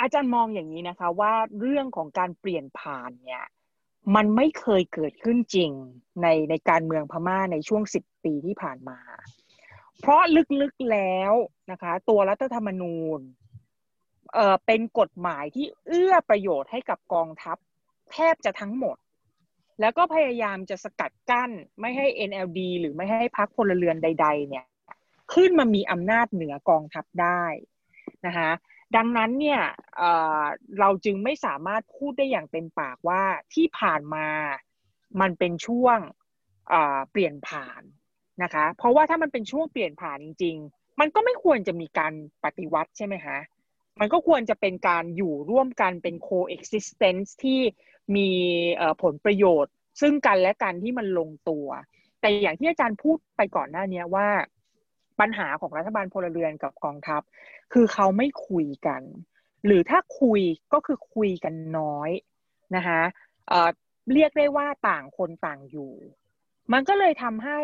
[0.00, 3.44] อาจารย์มองอย่างนี้นะคะ ว่าเรื่องของการเปลี่ยนผ่านเนี่ย
[4.14, 5.70] มันไม่เคยเกิดขึ้นจริง
[6.22, 8.98] ในในการเมืองพม่าในช่วงสิบปีที่ผ่านมา
[10.00, 10.22] เพราะ
[10.60, 11.32] ลึกๆแล้ว
[11.70, 13.20] นะคะ ตัวรัฐธรรมนูญ
[14.34, 17.56] เอ่อเป็นกฎหมายที่เอื้อประโยชน์ให้กับกองทัพ
[18.12, 18.96] แทบจะทั้งหมด
[19.80, 24.66] แล้วก็พยายามจะสกัดกั้นไม่ให้ NLD หรือไม่ให้พรรคพลเรือนใด ๆ เนี่ย
[25.34, 27.44] ขึ้นมามีอำนาจเหนือกองทัพได้
[28.26, 28.50] นะคะ
[28.96, 29.62] ดังนั้นเนี่ย
[29.96, 33.22] เเราจึงไม่สามารถพูดได้อย่างเต็มปากว่า
[33.54, 34.26] ที่ผ่านมา
[35.20, 35.98] มันเป็นช่วง
[37.10, 37.82] เปลี่ยนผ่าน
[38.42, 42.12] นะคะ เพราะว่าถ้ามันเป็นช่วงเปลี่ยนผ่านจริง ๆ มันก็ไม่ควรจะมีการ
[42.44, 43.38] ปฏิวัติใช่ไหมคะ
[44.00, 47.60] มันก็ควรจะเป็นการอยู่ร่วมกันเป็น coexistence ที่
[48.16, 48.28] มี
[49.02, 51.66] ผลประโยชน์ ซึ่งกันและกันที่มันลงตัว
[52.20, 54.28] แต่อย่างที่อาจารย์พูดไปก่อนหน้านี้ว่า
[55.20, 57.22] ปัญหาของรัฐบาลพลเรือนกับกองทัพ
[57.72, 59.02] คือเขาไม่คุยกัน
[59.66, 60.40] หรือถ้าคุย
[60.72, 62.10] ก็คือคุยกันน้อย
[62.76, 63.00] นะคะ
[64.12, 65.92] เรียกได้ว่าต่างคนต่างอยู่
[66.72, 67.60] มันก็เลยทำให้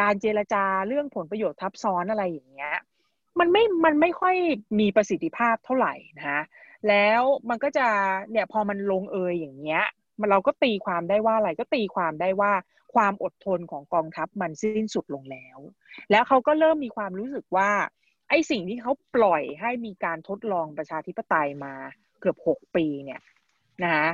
[0.00, 2.76] การเจรจาเรื่องผลประโยชน์ทับซ้อนอะไรอย่างเงี้ย
[3.38, 4.36] มันไม่ มันไม่ค่อย
[4.80, 6.40] มีประสิทธิภาพเท่าไหร่นะ
[6.88, 7.86] แล้วมันก็จะ
[8.30, 9.84] เนี่ยพอมันลงเอยอย่างเงี้ย
[10.20, 12.52] มันเราก็ตีความได้ว่าอะไรก็ตีความได้ว่า
[12.94, 15.58] ความอดทนของกองทัพมันสิ้นสุดลงแล้ว
[16.10, 17.70] แล้วเขาก็เริ่มมีความรู้สึกว่า
[18.28, 21.74] ไอ้สิ่งที่เขาปล่อยให้มีการทดลองประชาธิปไตยมา
[22.20, 23.20] เกือบหกปีเนี่ย
[23.84, 24.08] นะ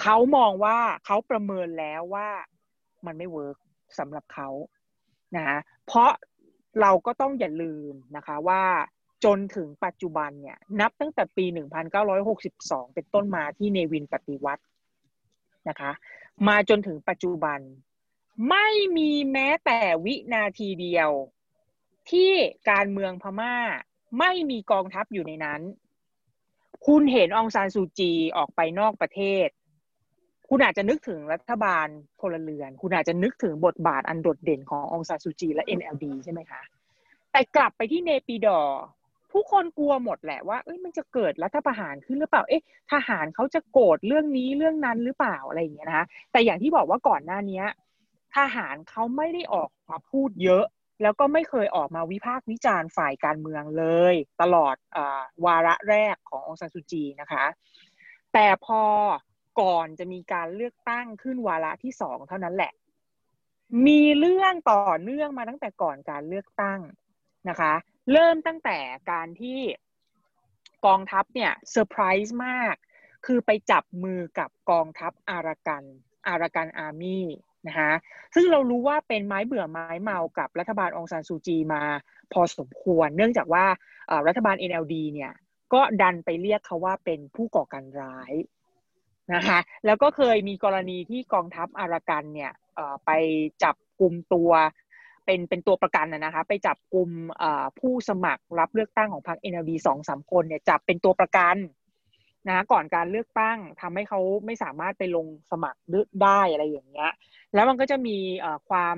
[0.00, 2.28] เขามองว่าเขาประเมินแล้วว่า
[3.06, 3.56] มันไม่ work
[3.98, 4.48] สำหรับเขา
[5.36, 6.10] นะเพราะ
[6.80, 8.62] เราก็ต้องอย่าลืมนะคะว่า
[9.24, 11.44] จนถึงปัจจุบันเนี่ยนับตั้งแต่ปี
[12.20, 14.62] 1962 เป็นต้นมาที่เนวินปฏิวัติ
[15.68, 15.92] นะคะ
[16.48, 17.60] มาจนถึงปัจจุบัน
[18.50, 21.10] ไม่มีแม้แต่วินาทีเดียว
[22.10, 22.32] ที่
[22.70, 23.56] การเมืองพม่า
[24.18, 25.60] ไม่มีกองทัพอยู่ในนั้น
[26.86, 29.48] คุณเห็นองซานซูจีออกไปนอกประเทศ
[30.48, 31.86] คุณอาจจะนึกถึงรัฐบาล
[32.20, 36.62] พลเรือน คุณอาจจะนึกถึงบทบาทอันโดดเด่นขององซานซูจีและ NLD ใช่ไหมคะ
[37.32, 38.58] แต่กลับไปที่เนปิดอ
[39.32, 47.62] ผู้คนกลัวหมดแหละว่าเอ้ยมันจะเกิดรัฐประหารขึ้นหรือเปล่า เอ๊ะทหารเขาจะโกรธเรื่องนี้เรื่องนั้นหรือเปล่าอะไรอย่างเงี้ยนะคะแต่อย่างที่บอกว่าก่อนหน้านี้
[48.36, 50.64] ทหารเขาไม่ได้ออกมาพูดเยอะ
[51.02, 54.98] แล้วก็ไม่เคยออกมาวิพากษ์วิจารณ์ฝ่ายการเมืองเลย ตลอดอ
[55.44, 57.44] วาระแรกขององซานซูจีนะคะ
[58.32, 58.82] แต่พอ
[59.60, 62.72] ก่อนจะมีการเลือกตั้งขึ้นวาระที่สองเท่านั้นแหละ
[63.86, 66.80] มีเรื่องต่อเนื่องมาตั้งแต่ก่อนการเลือกตั้ง
[67.48, 67.74] นะคะ
[68.10, 68.78] เริ่มตั้งแต่
[69.10, 69.58] การที่
[70.86, 72.74] กองทัพเนี่ยเซอร์ไพรส์มาก
[73.26, 75.84] คือไปจับมือกับกองทัพอารากัน
[76.28, 77.26] อารากันอาร์มี่
[77.66, 77.92] นะคะ
[78.34, 81.82] ซึ่งเรารู้ว่าเป็นไม้เบื่อไม้เมากับรัฐบาลองซานซูจีมา
[82.32, 83.66] พอสมควร เนื่องจากว่า
[84.26, 85.32] รัฐบาล NLD เนี่ย
[85.72, 88.32] ก็ดันไปเรียกเขาว่าเป็นผู้ก่อการร้าย
[89.34, 92.52] นะคะแล้วก็เคยมีกรณีที่กองทัพอารากันเนี่ย
[93.06, 93.10] ไป
[93.62, 94.50] จับกลุ่มตัว
[95.24, 97.10] เป็นเป็นตัวประกันนะคะ ไปจับกลุ่ม
[97.80, 101.56] ผู้สมัครรับเลือกตั้งของพรรค NLD สองสามคนเนี่ยจับเป็นตัวประกัน
[102.48, 105.80] นะก่อนการเลือกตั้งทำให้เขาไม่สามารถไปลงสมัคร
[106.22, 107.12] ได้อะไรอย่างเงี้ย
[107.54, 108.16] แล้วมันก็จะมี
[108.68, 108.96] ความ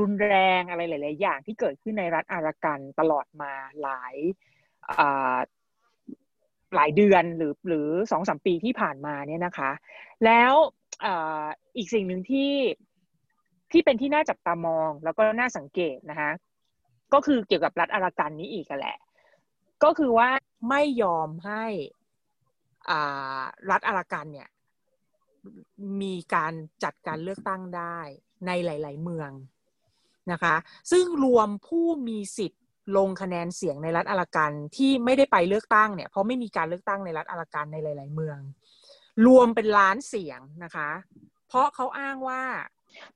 [0.00, 4.14] รุนแรงอะไรหลาย ๆ อย่างที่เกิดขึ้นในรัฐอารากันตลอดมาหลาย
[6.74, 9.70] หลายเดือนหรือหรือสองสามปีที่ผ่านมาเนี่ยนะคะ
[10.24, 10.52] แล้ว
[11.76, 12.52] อีกสิ่งหนึ่งที่
[13.72, 16.30] ที่เป็นที่น่าจับตามองแล้วก็น่าสังเกตนะคะ
[17.12, 18.98] ก็คือเกี่ยวกับรัฐอารากันนี้อีกแหละ
[19.84, 20.28] ก็คือว่า
[20.68, 21.64] ไม่ยอมให้
[23.70, 24.48] รัฐอารากันเนี่ย
[26.02, 26.52] มีการ
[26.84, 27.98] จัดการเลือกตั้งได้
[28.46, 29.30] ในหลาย ๆ เมือง
[30.32, 30.54] นะคะ
[30.90, 32.62] ซึ่งรวมผู้มีสิทธิ์
[32.96, 38.38] ลงคะแนนเสียงในรัฐอารากันที่ไม่ได้ไปเลือกตั้งเนี่ยเพราะไม่มีการเลือกตั้งในรัฐอารากันในหลาย ๆ เมือง
[39.26, 40.90] รวมเป็นล้านเสียงนะคะ
[41.48, 42.42] เพราะเขาอ้างว่า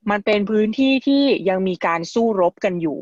[0.09, 3.01] มันเป็นพื้นที่ที่ยังมีการสู้รบกันอยู่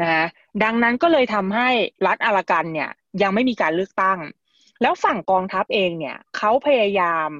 [0.00, 0.26] นะ
[0.64, 1.68] ดังนั้นก็เลยทำให้
[2.06, 2.90] รัฐอารากันเนี่ย
[3.22, 4.18] ยังไม่มีการเลือกตั้ง
[4.82, 7.30] แล้วฝั่งกองทัพเองเนี่ยเขาพยายาม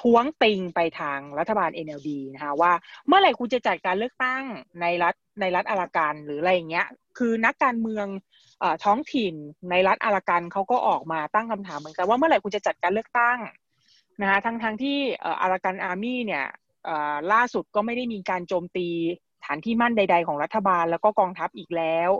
[0.00, 2.72] ท้วงติงไปทางรัฐบาล NLD นะคะว่า
[3.06, 4.42] เมื่อไหร่คุณจะจัดการเลือกตั้ง
[4.80, 6.86] ในรัฐในรัฐอารากันหรืออะไรเงี้ย
[7.18, 8.06] คือนักการเมือง
[8.84, 9.34] ท้องถิ่น
[9.70, 13.38] ในรัฐอารากันเขาก็ออกมาตั้งคำถามเหมือนกันว่าเมื่อไหร่คุณจะจัดการเลือกตั้ง
[14.20, 14.98] นะคะทั้งทั้งที่
[15.42, 16.44] อารากันอาร์มี่เนี่ย
[17.32, 18.88] ล่าสุดก็ไม่ได้มีการโจมตี
[19.44, 22.10] ฐานที่มั่นใด ๆ ของรัฐบาลแล้วก็กองทัพอีกแล้ว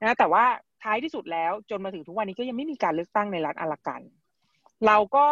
[0.00, 0.44] นะแต่ว่า
[0.82, 4.00] ท้ายที่สุดแล้วจนมาถึงทุกวันนี้ก็ยังไม่มีการเลือกตั้งในรัฐอารากัน
[4.86, 5.26] เราก็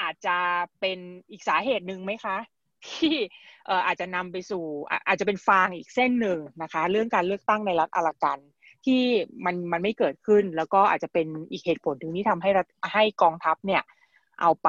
[0.00, 0.36] อาจจะ
[0.80, 0.98] เป็น
[1.30, 2.36] อีกสาเหตุหนึ่งไหมคะ
[2.86, 3.14] ที่
[3.86, 4.64] อาจจะนำไปสู่
[5.06, 8.38] อาจจะเป็นฟางอีกเส้นหนึ่งนะคะ เรื่องการเลือกตั้งในรัฐอารากัน
[8.86, 9.02] ที่
[9.44, 12.50] มันมันไม่เกิดขึ้น แล้วก็อาจจะเป็นอีกเหตุผลถึงที่ทำให้
[12.92, 13.82] ให้กองทัพเนี่ย
[14.40, 14.68] เอาไป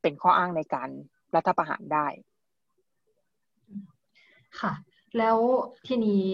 [0.00, 0.88] เป็นข้ออ้างในการ
[1.34, 2.06] รัฐประหารได้
[4.60, 4.72] ค่ะ
[5.18, 5.36] แล้ว
[5.86, 6.26] ทีนี้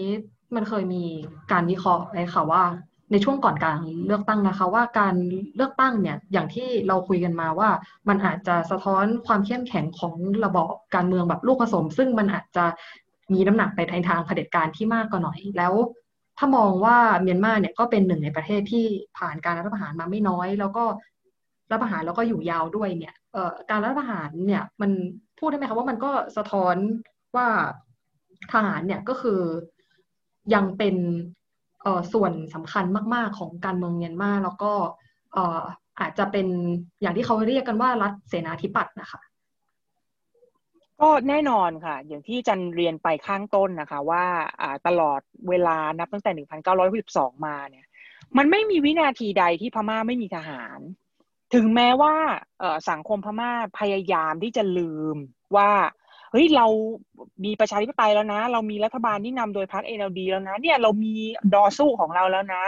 [0.55, 1.03] มันเคยมี
[1.51, 2.63] การวิเคราะห์ไว้ค่ะว่า
[3.11, 5.15] ในช่วงก่อนการเลือกตั้งนะคะ ว่าการ
[5.55, 7.69] เลือกตั้งเนี่ยอย่างที่เราคุยกันมาว่า
[8.09, 12.65] มันอาจจะสะท้อนความเข้มแข็งของระบอบการเมืองแบบลูกผสม ซึ่งมันอาจจะ
[13.33, 15.73] มีน้ำหนักไปทางทางเผด็จการที่มากกว่าหน่อยแล้ว
[16.37, 18.85] ถ้ามองว่าเมียนมาเนี่ยก็เป็นหนึ่งในประเทศที่
[19.17, 20.83] ผ่านการรัฐประหารมาไม่น้อย แล้วก็
[21.71, 23.15] รัฐประหารแล้วก็อยู่ยาวด้วยเนี่ย
[23.69, 24.91] การรัฐประหารเนี่ยมัน
[25.39, 26.75] พูดได้ไหมคะว่ามันก็สะท้อน
[27.35, 27.47] ว่า
[28.53, 29.41] ทหารเนี่ยก็คือ
[30.53, 30.95] ยังเป็น
[32.13, 34.71] ส่วนสำคัญมาก ๆ ของการเมืองเมียนมาแล้วก็
[35.99, 36.47] อาจจะเป็น
[37.01, 39.21] อย่างที่เขาเรียกกันว่ารัฐเสนาธิปัตย์นะคะ
[41.01, 44.25] ก็แน่นอนค่ะ อย่างที่จันเรียนไปข้างต้นนะคะ ว่า
[44.87, 46.47] ตลอดเวลานับตั้งแต่
[46.89, 47.85] 1962 มาเนี่ย
[48.37, 50.79] มันไม่มีวินาทีใดที่พม่าไม่มีทหาร
[51.53, 52.15] ถึงแม้ว่า
[52.89, 55.17] สังคมพม่าพยายามที่จะลืม
[55.55, 55.71] ว่า
[56.31, 56.67] เฮ้ยเรา
[57.45, 61.13] มีประชาธิปไตยแล้วนะ เรามีรัฐบาลที่นำโดยพรรคเอ็นดีแล้วนะ เนี่ยเรามี
[61.53, 62.63] ดอสู้ของเราแล้วนะ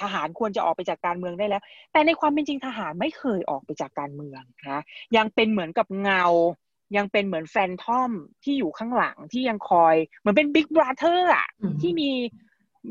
[0.00, 4.80] ทหารควรจะออกไปจากการเมืองได้แล้ว แต่ในความเป็นจริงทหารไม่เคยออกไปจากการเมืองนะ
[5.16, 6.24] ยังเป็นเหมือนกับเงา
[6.96, 8.10] ยังเป็นเหมือนแฟนทอม
[8.44, 11.48] ที่อยู่ข้างหลังที่ยังคอย เหมือนเป็นบิ๊กบราเธอร์อะ
[11.80, 12.10] ที่มี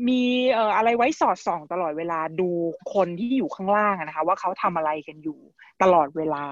[0.08, 0.22] มี
[0.52, 2.50] เอ่ออะไรไว้สอดส่องตลอดเวลาดู
[2.94, 5.40] คนที่อยู่ข้างล่างนะคะว่าเขาทำอะไรกันอยู่
[5.82, 6.44] ตลอดเวลา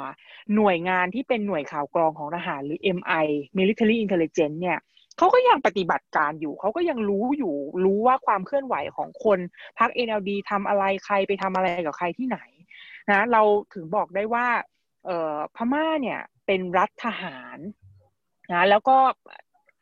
[0.55, 3.27] หน่วยงานที่เป็นหน่วยข่าวกรองของทหารหรือ MI
[3.59, 4.79] Military Intelligence เนี่ย
[5.19, 9.39] เขาก็ยังปฏิบัติการอยู่ เขาก็ยังรู้อยู่รู้ว่าความเคลื่อนไหวของคน
[9.79, 12.39] พรรค NLD ทำอะไรใครไปทำอะไรกับใครที่ไหน
[13.11, 13.43] นะเรา
[13.75, 14.47] ถึงบอกได้ว่า
[15.05, 17.59] เอ่อพม่าเนี่ยเป็นรัฐทหาร
[18.53, 18.97] นะแล้วก็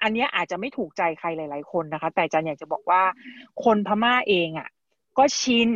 [0.03, 3.03] อันนี้อาจจะไม่ถูกใจใครหลาย ๆ คนนะคะ แต่จันอยากจะบอกว่า
[3.65, 4.69] คนพม่าเองอะ่ะ
[5.19, 5.69] ก็ชิน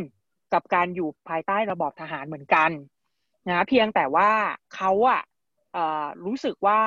[0.53, 2.71] กับการอยู่ภายใต้ระบอบทหารเหมือนกัน
[3.49, 4.31] นะเพียงแต่ว่า
[4.75, 5.21] เขาอะ
[6.25, 6.81] รู้สึกว่า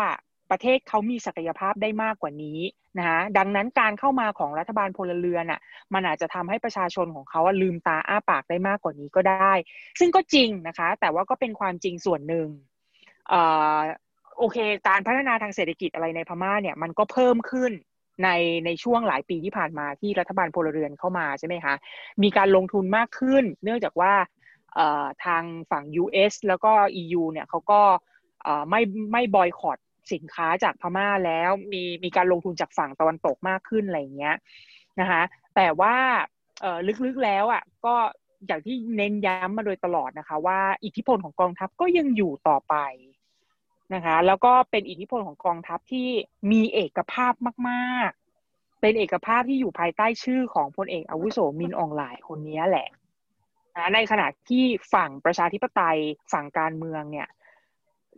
[0.51, 2.59] ประเทศเขามีศักยภาพได้มากกว่านี้
[2.99, 5.59] นะดังนั้นการเข้ามาของรัฐบาลพลเรือนอะ
[5.93, 9.53] มันอาจจะทำให้ประชาชนของเขาลืมตาอ้าปากได้มากกว่านี้ก็ได้
[9.99, 12.47] ซึ่งก็จริงนะคะ แต่ว่าก็เป็นความจริงส่วนหนึ่ง
[14.37, 17.71] โอเค การพัฒนาทางเศรษฐกิจอะไรในพม่าเนี่ยมันก็เพิ่มขึ้น
[18.23, 18.29] ใน
[18.65, 21.75] ในช่วงหลายปีที่ผ่านมาที่รัฐบาลพลเรือนเข้ามาใช่ไหมคะ
[22.23, 24.13] มีการลงทุนมากขึ้น เนื่องจากว่า
[25.25, 27.81] ทางฝั่ง US แล้วก็ EU เนี่ยเขาก็
[28.69, 29.77] ไม่ไม่บอยคอรด
[30.13, 34.35] สินค้าจากพม่าแล้วมีมีการลงทุนจากฝั่งตะวันตกมากขึ้นอะไรเงี้ย
[34.99, 35.23] นะคะ
[35.55, 35.95] แต่ว่า
[37.05, 37.95] ลึกๆแล้วอะก็
[38.47, 42.75] อย่างที่เน้นย้ำมาโดยตลอดนะคะ ว่าอิทธิพลของกองทัพก็ยังอยู่ต่อไป
[43.93, 46.09] นะคะ แล้วก็เป็นอิทธิพลของกองทัพที่
[46.51, 47.33] มีเอกภาพ
[47.69, 52.87] มากๆ เป็นเอกภาพที่อยู่ภายใต้ชื่อของพลเอกอาวุโสมินอองหลายคนนี้แหละ
[53.75, 55.99] นะในขณะที่ฝั่งประชาธิปไตย
[56.33, 57.27] ฝั่งการเมืองเนี่ย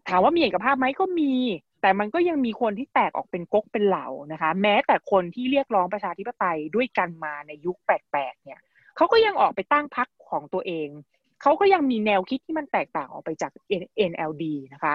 [0.08, 1.34] ถามว่ามีเอกภาพไหมก็มี
[1.82, 8.60] แต่มันก็ยังมีคนที่แตกออกเป็นก๊กเป็นเหล่านะคะ แม้แต่คนที่เรียกร้องประชาธิปไตยด้วยกันมาในยุคแปลกๆเนี่ย
[8.96, 10.90] เขาก็ยังออกไปตั้งพรรคของตัวเอง
[11.42, 13.52] เขาก็ยังมีแนวคิดที่มันแตกต่างออกไปจาก
[14.12, 14.94] NLD นะคะ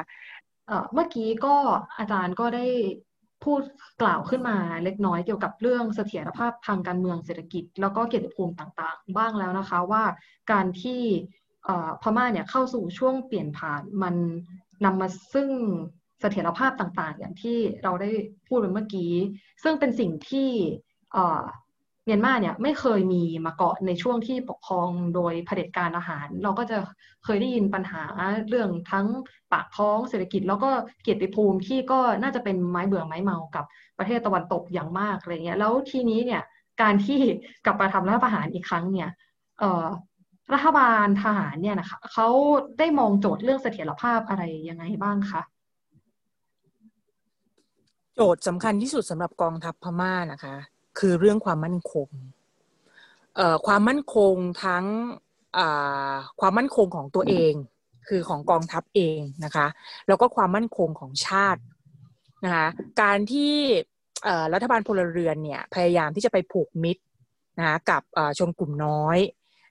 [0.95, 1.57] เมื่อกี้ก็
[1.99, 2.67] อาจารย์ก็ได้
[3.45, 3.63] พูด
[4.03, 10.05] กล่าวขึ้นมาเล็กน้อยเกี่ยวกับเรื่องเสถียรภาพทางการเมืองเศรษฐกิจ แล้วก็เกียรติภูมิต่างๆ บ้างแล้วนะคะว่า
[10.53, 11.03] การที่
[12.03, 14.15] พม่าเนี่ยเข้าสู่ช่วงเปลี่ยนผ่านมัน
[14.85, 15.51] นำมาซึ่ง
[16.21, 18.11] เสถียรภาพต่างๆ อย่างที่เราได้
[18.49, 19.13] พูดไปเมื่อกี้
[19.63, 20.51] ซึ่งเป็นสิ่งที่
[22.05, 26.79] เมียนมาเนี่ยไม่เคยมีมาเกาะในช่วงที่ปกครองโดยเผด็จการอาหาร เราก็จะ
[27.25, 28.03] เคยได้ยินปัญหา
[28.49, 29.07] เรื่องทั้ง
[29.53, 30.71] ปากท้องเศรษฐกิจ แล้วก็
[31.03, 33.65] เกียรติภูมิที่ก็น่าจะเป็นไม้เบื่อไม้เมากับ
[33.99, 36.43] ประเทศตะวันตกอย่างมากอะไรเงี้ยแล้วทีนี้เนี่ย
[36.83, 37.19] การที่
[37.65, 39.09] กลับมาทำรัฐประหารอีกครั้งเนี่ย
[39.59, 42.29] เรัฐบาลทหารเนี่ยนะคะเขา
[42.79, 45.43] ได้มองโจทย์เรื่องเสถียรภาพอะไรยังไงบ้างคะ
[48.15, 50.57] โจทย์สำคัญที่สุดสำหรับกองทัพพม่านะคะ
[50.99, 52.09] คือเรื่องความมั่นคง
[53.67, 54.85] ความมั่นคงทั้ง
[56.41, 57.53] ความมั่นคงของตัวเอง
[58.09, 59.67] คือของกองทัพเองนะคะ
[60.09, 61.61] แล้วก็ความมั่นคงของชาติ
[62.45, 62.67] นะคะ
[63.03, 63.55] การที่
[64.53, 67.03] รัฐบาลพลเรือนเนี่ยพยายามที่จะไปผูกมิตร
[67.59, 68.03] นะกับ
[68.39, 69.19] ชนกลุ่มน้อย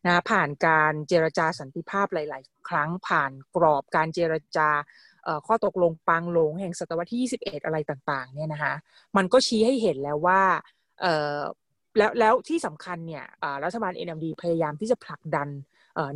[0.05, 4.69] นะผ่านการเจรจาสันติภาพหลาย ๆ ครั้งผ่านกรอบการเจรจา
[5.47, 8.73] ข้อตกลงปางหลงแห่งศตวรรษที่ 21 อะไรต่าง ๆ เนี่ยนะคะ
[9.17, 10.41] มันก็ชี้ให้เห็นแล้วว่า
[11.97, 13.25] แล้วแล้วที่สำคัญเนี่ย
[13.63, 15.49] รัฐบาล NLD พยายามที่จะผลักดัน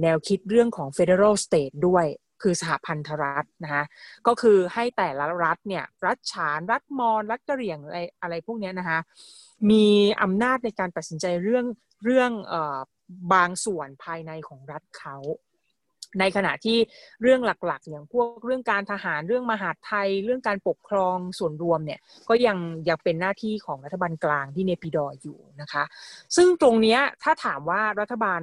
[0.02, 2.06] แนวคิดเรื่องของ Federal State ด้วย
[2.42, 3.84] คือสหพันธรัฐนะคะ
[4.28, 9.00] ก็คือให้แต่ละรัฐเนี่ยรัฐฉานรัฐมอญรัฐกะเหรี่ยงอะไรอะไรพวกนี้นะคะ
[9.72, 9.86] มี
[10.22, 11.66] อำนาจในการตัดสินใจเรื่อง
[12.06, 12.32] เรื่อง
[13.34, 15.18] บางส่วนภายในของรัฐเขา
[16.20, 16.78] ในขณะที่
[17.22, 22.00] เรื่องหลักๆ อย่างพวกเรื่องการทหารเรื่องมหาดไทย เรื่องการปกครองส่วนรวมเนี่ย
[22.30, 22.58] ก็ยัง
[22.90, 25.84] ยังเป็นหน้าที่ของรัฐบาลกลางที่เนปิดออยู่นะคะ
[26.36, 28.42] ซึ่งตรงนี้ถ้าถามว่ารัฐบาล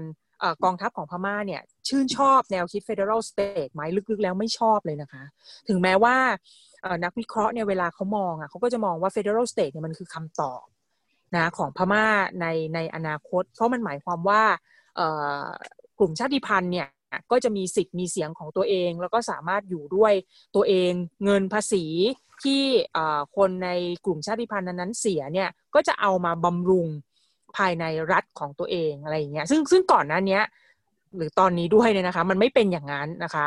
[0.65, 5.23] กองทัพของพม่าเนี่ยชื่นชอบแนวคิด Federal State ไหมลึกๆ แล้วไม่ชอบเลยนะคะ
[5.69, 6.17] ถึงแม้ว่า
[7.05, 10.65] นักวิเคราะห์เนี่ยเวลาเขามองอะเขาก็จะมองว่า Federal State เนี่ยมันคือคำตอบ
[11.37, 12.07] นะของพม่า
[12.41, 14.43] ในในอนาคต เพราะมันหมายความว่า
[15.99, 16.89] กลุ่มชาติพันธุ์เนี่ย
[17.31, 20.13] ก็จะมีสิทธิ์มีเสียงของตัวเอง แล้วก็สามารถอยู่ด้วย
[20.55, 20.93] ตัวเอง
[21.25, 21.85] เงินภาษี
[22.45, 22.63] ที่
[23.37, 23.69] คนใน
[24.05, 26.89] กลุ่มชาติพันธุ์นั้นเสียเนี่ยก็จะเอามาบำรุง
[27.57, 30.41] ภายในรัฐของตัวเองอะไรอย่างเงี้ยซึ่งซึ่งก่อนหน้านี้
[31.17, 33.47] หรือตอนนี้ด้วยเนี่ยนะคะ มันไม่เป็นอย่างนั้นนะคะ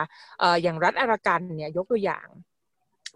[0.63, 2.27] อย่างรัฐอารากันเนี่ยยกตัวอย่าง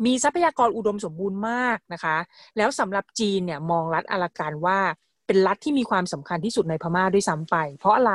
[0.05, 2.17] มีทรัพยากรอุดมสมบูรณ์มากนะคะ
[2.57, 4.79] แล้วสำหรับจีนเนี่ยมองรัฐอารากันว่า
[5.27, 8.13] เป็นรัฐที่มีความสำคัญที่สุดในพม่าด้วยซ้ำไป เพราะอะไร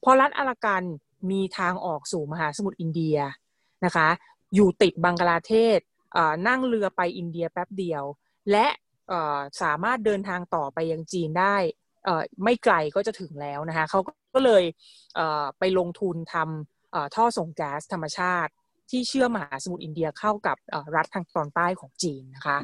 [0.00, 0.82] เพราะรัฐอารากัน
[1.30, 3.18] มีทางออกสู่มหาสมุทรอินเดีย
[3.84, 4.08] นะคะ
[4.54, 5.80] อยู่ติดบังกลาเทศ
[6.48, 8.04] นั่งเรือไปอินเดียแป๊บเดียว
[8.50, 8.66] และ
[9.62, 11.56] สามารถเดินทางต่อไปยังจีนได้
[12.44, 14.00] ไม่ไกลก็จะถึงแล้วนะคะเขา
[14.34, 14.64] ก็เลย
[15.58, 18.52] ไปลงทุนทำท่อส่งแก๊สธรรมชาติ
[18.90, 20.56] ที่เชื่อมมหาสมุทรอินเดียเข้ากับ
[20.96, 22.58] รัฐทางตอนใต้ของจีนนะคะ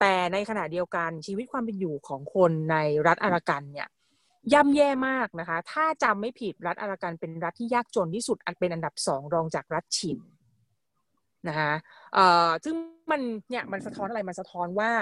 [0.00, 3.88] แต่ในขณะเดียวกันชีวิตความเป็นอยู่ของคนในรัฐอารากันเนี่ย
[4.52, 10.18] ย่ำแย่มากนะคะ ถ้าจำไม่ผิดรัฐอารากันเป็นรัฐที่ยากจนที่สุดอันเป็นอันดับสองรองจากรัฐชิน
[11.48, 11.72] นะคะ
[12.64, 12.74] ซึ่ง
[13.10, 13.20] มัน
[13.50, 14.92] เนี่ยมันสะท้อนอะไรมันสะท้อนว่า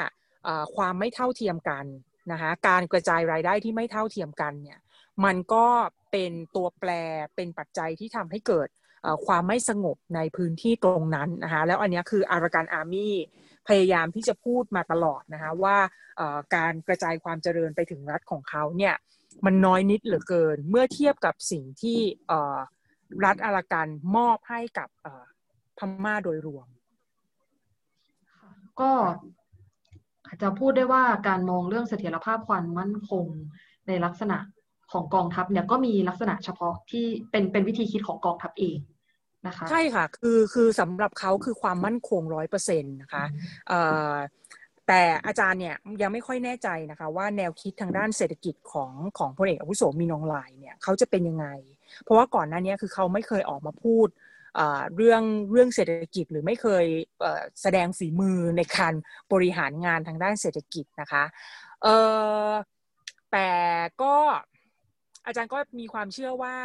[0.77, 1.85] ความไม่เท่าเทียมกัน
[2.33, 4.79] นะคะการกระจายรายได้ที่ไม่เท่าเทียมกันเนี่ย
[5.25, 5.67] มันก็
[6.11, 6.91] เป็นตัวแปร
[7.37, 8.69] เป็นปัจจัยที่ทำให้เกิด
[9.27, 13.15] ความไม่สงบในพื้นที่ตรงนั้นนะคะแล้วอันนี้คืออารากันอาร์มี่
[13.69, 15.77] พยายามที่จะพูดมาตลอดนะคะว่า
[16.57, 18.95] การกระจายความเจริญไปถึงรัฐของเขาเนี่ย
[19.47, 21.99] มันน้อยนิดเหลือเกิน เมื่อเทียบกับสิ่งที่
[23.25, 24.89] รัฐอารากันมอบให้กับ
[25.79, 26.67] พม่าโดยรวม
[28.81, 28.93] ก็
[30.27, 33.27] อาจจะพูดได้ว่าการมองเรื่องเสถียรภาพความมั่นคง
[33.89, 34.39] ในลักษณะ
[34.93, 38.79] ของกองทัพเนี่ยก็มีลักษณะเฉพาะที่เป็นเป็นวิธีคิดของกองทัพเอง
[39.47, 43.25] นะคะ ใช่ค่ะ คือคือสำหรับเขาคือความมั่นคงร้อยเปอร์เซ็นต์นะคะ
[44.89, 51.47] แต่อาจารย์เนี่ยยังไม่ค่อยแน่ใจนะคะ ว่าแนวคิดทางด้านเศรษฐกิจของของพลเอกอาวุโสมีนองลายเนี่ยเขาจะเป็นยังไง
[52.03, 54.09] เพราะว่าก่อนหน้านี้คือเขาไม่เคยออกมาพูด
[54.97, 56.85] เรื่องเรื่องเศรษฐกิจหรือไม่เคย
[57.63, 58.95] แสดงฝีมือในการ
[59.33, 61.25] บริหารงานทางด้านเศรษฐกิจนะคะ
[63.33, 63.51] แต่
[64.03, 64.17] ก็
[65.27, 66.57] อาจารย์ก็มีความเชื่อว่า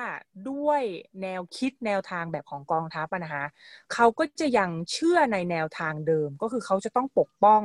[0.50, 0.82] ด้วย
[1.22, 3.46] แนวคิดแนวทางแบบของกองทัพนะคะ
[3.94, 7.62] เขาก็จะยังเชื่อในแนวทางเดิมก็คือเขาจะต้องปกป้อง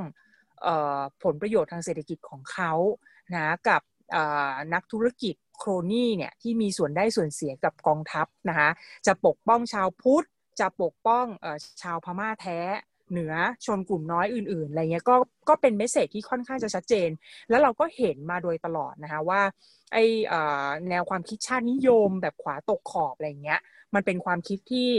[1.23, 2.73] ผลประโยชน์ทางเศรษฐกิจของเขา
[3.35, 3.83] นะกับ
[4.75, 8.69] นักธุรกิจโครนี่เนี่ยที่มีส่วนได้ส่วนเสียกับกองทัพนะคะ
[9.07, 10.27] จะปกป้องชาวพุทธ
[10.61, 11.27] จะปกป้อง
[11.83, 12.59] ชาวพม่าแท้
[13.11, 13.35] เหนือ
[13.67, 15.17] ชนกลุ่มน้อยอื่นๆอะไรเงี้ยก็
[15.49, 17.11] ก็เป็นเมสเซจที่ค่อนข้างจะชัดเจน
[17.51, 19.41] แล้วเราก็เห็นมาโดยตลอดนะคะว่า
[19.93, 19.99] ไอ
[20.89, 23.61] แนวความคิดชาตินิยมแบบขวาตกขอบอะไรเงี้ย
[23.95, 24.91] มันเป็นความคิดที่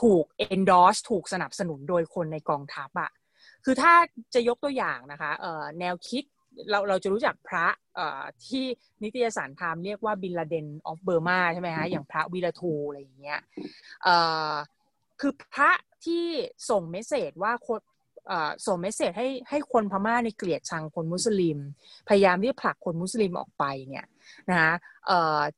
[0.00, 0.24] ถูก
[0.54, 3.10] endorse ถูกสนับสนุนโดยคนในกองทัพอะ
[3.70, 3.94] คือถ้า
[4.34, 5.32] จะยกตัวอย่างนะคะ
[5.80, 6.24] แนวคิด
[6.70, 7.66] เราเราจะรู้จักพระ
[8.46, 8.64] ที่
[9.02, 13.40] นิตยสาร Time เรียกว่า Bin Laden of Burma ใช่ไหมคะอย่างพระวีระธูอะไรอย่างเงี้ย
[15.20, 15.70] คือพระ
[16.04, 16.24] ที่
[16.70, 17.80] ส่ง message ว่าคน
[18.66, 21.58] ส่ง message ให้ให้คนพม่าในเกลียดชังคนมุสลิม
[22.08, 24.06] พยายามที่จะผลักคนมุสลิมออกไปเนี่ย
[24.50, 24.72] นะคะ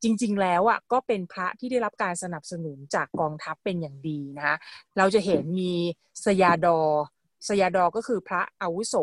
[0.03, 4.57] จริง ๆ แล้วอะก็เป็นพระที่ได้รับการสนับสนุนจากกองทัพเป็นอย่างดีนะคะ
[4.99, 5.73] เราจะเห็นมี
[6.25, 6.79] สยาดอ
[7.49, 8.95] สยาดอก็คือพระอาวุโส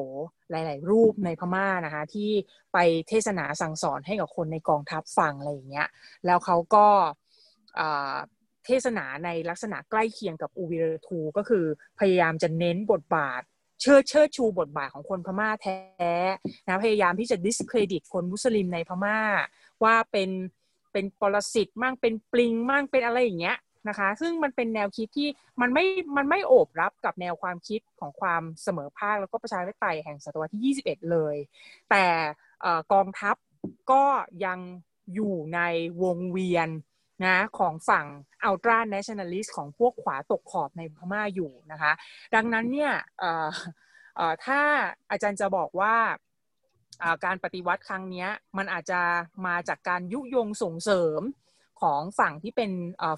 [0.52, 2.32] หลาย ๆ รูปในพม่านะคะที่
[2.74, 2.78] ไป
[3.10, 5.88] เทศนาสั่งสอนให้กับคนในกองทัพฟังอะไรอย่างเงี้ย
[6.26, 6.88] แล้วเขาก็
[8.66, 11.66] เทศนาในลักษณะใกล้เคียงกับอูวิรทูก็คือ
[12.00, 13.42] พยายามจะเน้นบทบาท
[13.82, 15.80] เชิดเชิดชูบทบาทของคนพม่าแท้
[16.68, 19.20] นะพยายามที่จะดิสเครดิตคนมุสลิมในพม่า
[19.84, 20.30] ว่าเป็น
[20.92, 23.58] เป็นปรสิตมั่งเป็นปลิงมั่งเป็นอะไรอย่างเงี้ย
[23.90, 25.30] นะคะ ซึ่งมันเป็นแนวคิดที่
[25.62, 25.86] มันไม่
[26.18, 31.36] มันไม่โอบรับกับแนวความคิดของความเสมอภาคแล้วก็ประชาธิปไตยแห่งศตวรรษที่ 21 เลย
[31.90, 32.06] แต่
[32.94, 33.36] กองทัพ
[33.92, 34.04] ก็
[34.46, 34.60] ยัง
[35.14, 35.60] อยู่ใน
[36.04, 36.70] วงเวียน
[37.26, 38.06] นะของฝั่ง
[38.44, 41.92] ultranationalist ของพวกขวาตกขอบในพม่าอยู่นะคะ
[42.36, 42.94] ดังนั้นเนี่ย
[44.46, 44.62] ถ้า
[45.12, 45.96] อาจารย์จะบอกว่า
[47.26, 48.28] การปฏิวัติครั้งนี้
[48.58, 49.02] มันอาจจะ
[49.48, 51.22] มาจากการยุยงส่งเสริม
[51.82, 52.72] ของฝั่งที่เป็น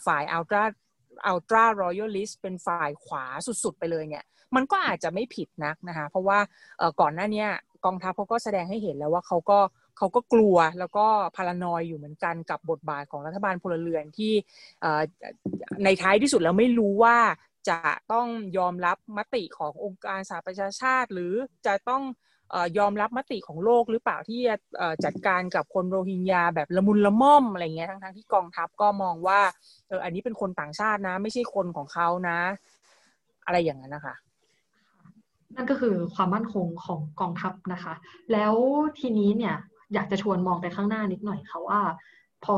[0.08, 0.64] ฝ่ายอัลตร้า
[1.28, 3.26] อัลตร้ารอยัลลิสเป็นฝ่ายขวา
[3.64, 4.24] สุดๆ ไปเลยเนี่ย
[4.56, 6.40] มันก็อาจจะไม่ผิดนักนะคะ เพราะว่า
[7.02, 7.46] ก่อนหน้านี้
[7.86, 9.60] กองทัพเขาก็แสดงให้เห็นแล้วว่าเขาก็
[9.98, 11.06] เขาก็กลัวแล้วก็
[11.36, 14.34] พารานอยอยู่เหมือนกันกับบทบาทของรัฐบาลพลเรือนที่
[15.84, 17.18] ในท้ายที่สุดแล้วไม่รู้ว่า
[17.70, 17.80] จะ
[18.14, 21.34] ต้องยอมรับมติขององค์การสหประชาชาติ หรือ
[21.66, 22.04] จะต้อง
[22.78, 24.56] ยอมรับมติของโลกหรือเปล่าที่จะ
[25.06, 29.40] จัดการกับคนโรฮิงญาแบบละมุนละม่อมอะไรเงี้ยทั้งทั้งที่กองทัพก็มองว่า
[29.88, 32.40] เอออันนี้เป็นคนต่างชาตินะ ไม่ใช่คนของเขานะ
[33.46, 34.16] อะไรอย่างนั้นนะคะ
[35.56, 37.94] นั่นก็คือความมั่นคงของกองทัพนะคะ
[38.32, 38.54] แล้ว
[39.00, 39.56] ทีนี้เนี่ย
[39.94, 41.80] อยากจะชวนมองไปข้างหน้านิดหน่อยค่ะว่า
[42.46, 42.58] พอ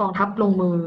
[0.00, 0.78] กองทัพลงมือ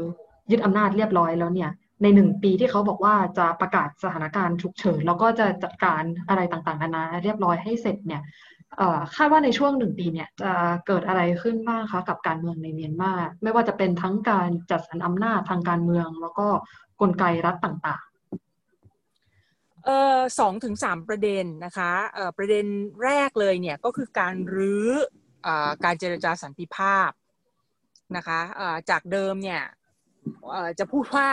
[0.50, 1.70] ยึดอำนาจเรียบร้อยแล้วเนี่ย
[2.02, 8.22] ในหนึ่งปีที่เขาบอกว่าจะประกาศสถานการณ์ฉุกเฉิน แล้วก็จะจัดการอะไรต่างๆนานาเรียบร้อยให้เสร็จเนี่ย
[9.16, 10.52] คาดว่าในช่วงหนึ่งปีเนี่ยจะ
[10.86, 16.46] เกิดอะไรขึ้นบ้างคะกับการเมืองในเมียนมาไม่ว่าจะเป็นทั้งการจัดสรรอำนาจทางการเมือง แล้วก็
[17.00, 22.66] กลไกรัฐต่างๆเออสองถึงสามประเด็นนะคะเออประเด็น
[23.04, 24.88] แรกเลยเนี่ยก็คือการรื้อ
[25.84, 27.10] การเจรจาสันติภาพ
[28.16, 28.40] นะคะ
[28.90, 29.62] จากเดิมเนี่ย
[30.78, 31.28] จะพูดว่า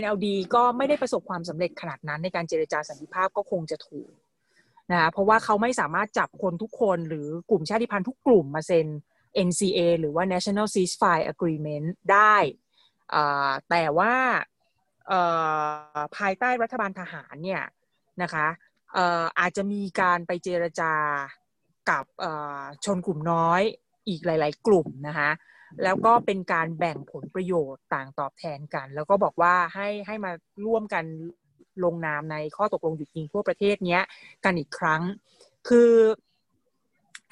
[0.00, 4.10] NLD ก็ไม่ได้ประสบความสำเร็จขนาดนั้นในการเจรจาสันติภาพก็คงจะถูก
[4.92, 8.86] นะเพราะว่าเขาไม่สามารถจับคนทุกคนหรือกลุ่มชาติพันธุ์ทุกกลุ่มมาเซ็น
[9.48, 12.36] NCA หรือว่า National Ceasefire Agreement ได้
[13.70, 14.14] แต่ว่า
[16.16, 17.62] ภายใต้รัฐบาลทหารเนี่ย
[18.22, 18.46] นะคะ
[19.38, 20.92] อาจจะมีการไปเจรจา
[21.90, 22.04] กับ
[22.84, 23.62] ชนกลุ่มน้อย
[24.08, 25.30] อีกหลาย ๆ กลุ่มนะคะ
[25.84, 30.32] แล้วก็เป็นการแบ่งผลประโยชน์ต่างตอบแทนกัน แล้วก็บอกว่าให้ให้มา
[30.66, 31.04] ร่วมกัน
[31.84, 34.02] ลงนามในข้อตกลงหยุดยิงทั่วประเทศเนี้ย
[34.44, 35.02] กันอีกครั้ง
[35.68, 35.92] คือ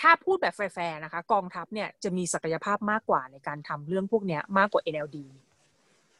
[0.00, 5.18] ถ้าพูดแบบแฟร์ๆนะคะ กองทัพเนี่ยจะมีศักยภาพมากกว่าในการทำเรื่องพวกนี้มากกว่า NLD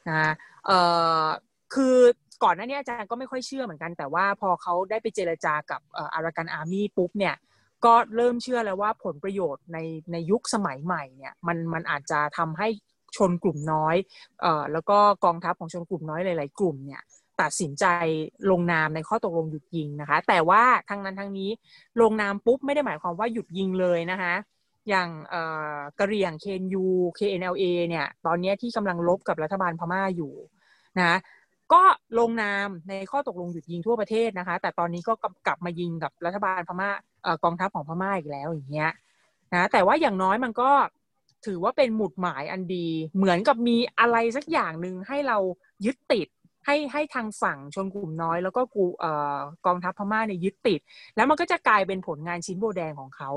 [0.09, 0.33] นะ
[0.67, 0.79] เอ่
[1.25, 1.27] อ
[1.75, 1.97] คือ
[2.45, 5.81] ก่อนหน้านี้อาจารย์ก็ไม่ค่อยเชื่อเหมือนกัน แต่ว่าพอเขาได้ไปเจรจากับ
[6.15, 7.35] อารากันอาร์มี่ปุ๊บเนี่ย
[7.85, 9.79] ก็เริ่มเชื่อแล้วว่าผลประโยชน์ใน
[10.13, 12.69] ในยุคสมัยใหม่เนี่ยมันมันอาจจะทำให้
[13.17, 13.97] ชนกลุ่มน้อย
[14.41, 17.03] เอ่อแล้วก็กองทัพของชนกลุ่มน้อยหลาย ๆ กลุ่มเนี่ย
[17.41, 17.85] ตัดสินใจ
[18.51, 21.51] ลงนามในข้อตกลงหยุดยิงนะคะ แต่ว่าทางนั้นทางนี้
[22.01, 24.35] ลงนามปุ๊บไม่ได้หมายความว่าหยุดยิงเลยนะคะ
[24.89, 25.09] อย่าง
[25.99, 26.85] กะเหรี่ยง KNU
[27.19, 30.33] KNLA เนี่ยตอนนี้ที่กำลังลบกับรัฐบาลพม่าอยู่
[31.01, 31.19] นะ
[31.73, 31.83] ก็
[32.19, 35.13] ลงนามในข้อตกลงหยุดยิงทั่วประเทศนะคะ แต่ตอนนี้ก็
[35.47, 36.91] กลับมายิงกับรัฐบาลพม่า
[37.45, 38.91] กองทัพของพม่าอีกแล้วอย่างเงี้ย
[39.53, 40.71] นะแต่ว่าอย่างน้อยมันก็
[41.47, 42.87] ถือว่าเป็นหมุดหมายอันดี
[43.17, 45.39] เหมือนกับมีอะไรสักอย่างหนึ่งให้เรา
[45.85, 46.29] ยึดติด
[46.67, 48.85] ให้ให้ทางฝั่งชนกลุ่มน้อย แล้วก็กู
[49.67, 50.81] กองทัพพม่าเนี่ยยึดติด
[51.17, 53.31] แล้วมันก็จะกลายเป็นผลงานชิ้นโบแดงของเขา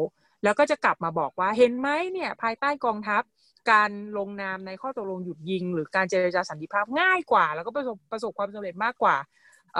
[0.44, 3.24] แล้วก็จะกลับมาบอกว่าเห็นไหมเนี่ยภายใต้กองทัพ
[3.72, 9.16] การลงนามในข้อตกลงหยุดยิง หรือการเจรจาสันติภาพง่ายกว่า แล้วก็ประสบประสบความสำเร็จมากกว่า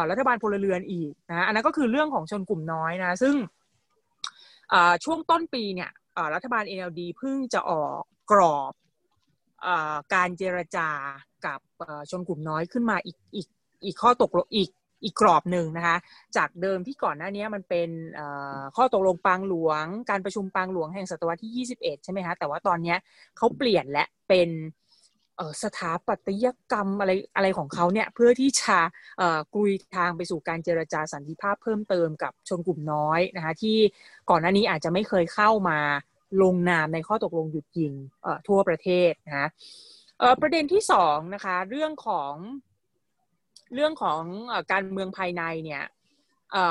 [0.10, 3.36] รัฐบาลพลเรือนอีกนะอันนั้นก็คือเรื่องของชนกลุ่มน้อยนะซึ่ง
[5.04, 5.92] ช่วงต้นปีเนี่ย
[6.34, 8.74] รัฐบาล NLD เพิ่งจะออกกรอบ
[10.14, 10.90] การเจรจา
[11.46, 11.60] กับ
[12.10, 13.48] ชนกลุ่มน้อยขึ้นมาอีกอีก
[13.86, 14.70] อีกข้อตกลงอีก
[15.04, 15.98] อีกกรอบหนึ่งนะคะ
[16.38, 17.90] จากเดิมที่ก่อนหน้านี้มันเป็น
[18.76, 22.96] ข้อตกลงปางหลวง การประชุมปางหลวงแห่งศตวรรษที่ 21 ใช่ไหมคะ แต่ว่าตอนนี้
[23.38, 24.50] เขาเปลี่ยนและเป็น
[25.64, 28.78] สถาปัตยกรรมอะไรอะไรของเขาเนี่ยเพื่อที่จะ
[29.56, 33.78] กุยทางไปสู่การเจรจาสันติภาพเพิ่มเติมกับชนกลุ่มน้อยนะคะที่
[34.30, 35.80] ก่อนหน้านี้อาจจะไม่เคยเข้ามา
[36.42, 37.94] ลงนามในข้อตกลงหยุดยิง
[38.48, 39.50] ทั่วประเทศนะ
[40.42, 42.34] ประเด็นที่สองนะคะเรื่องของ
[43.74, 44.22] เรื่องของ
[44.72, 45.84] การเมืองภายในเนี่ย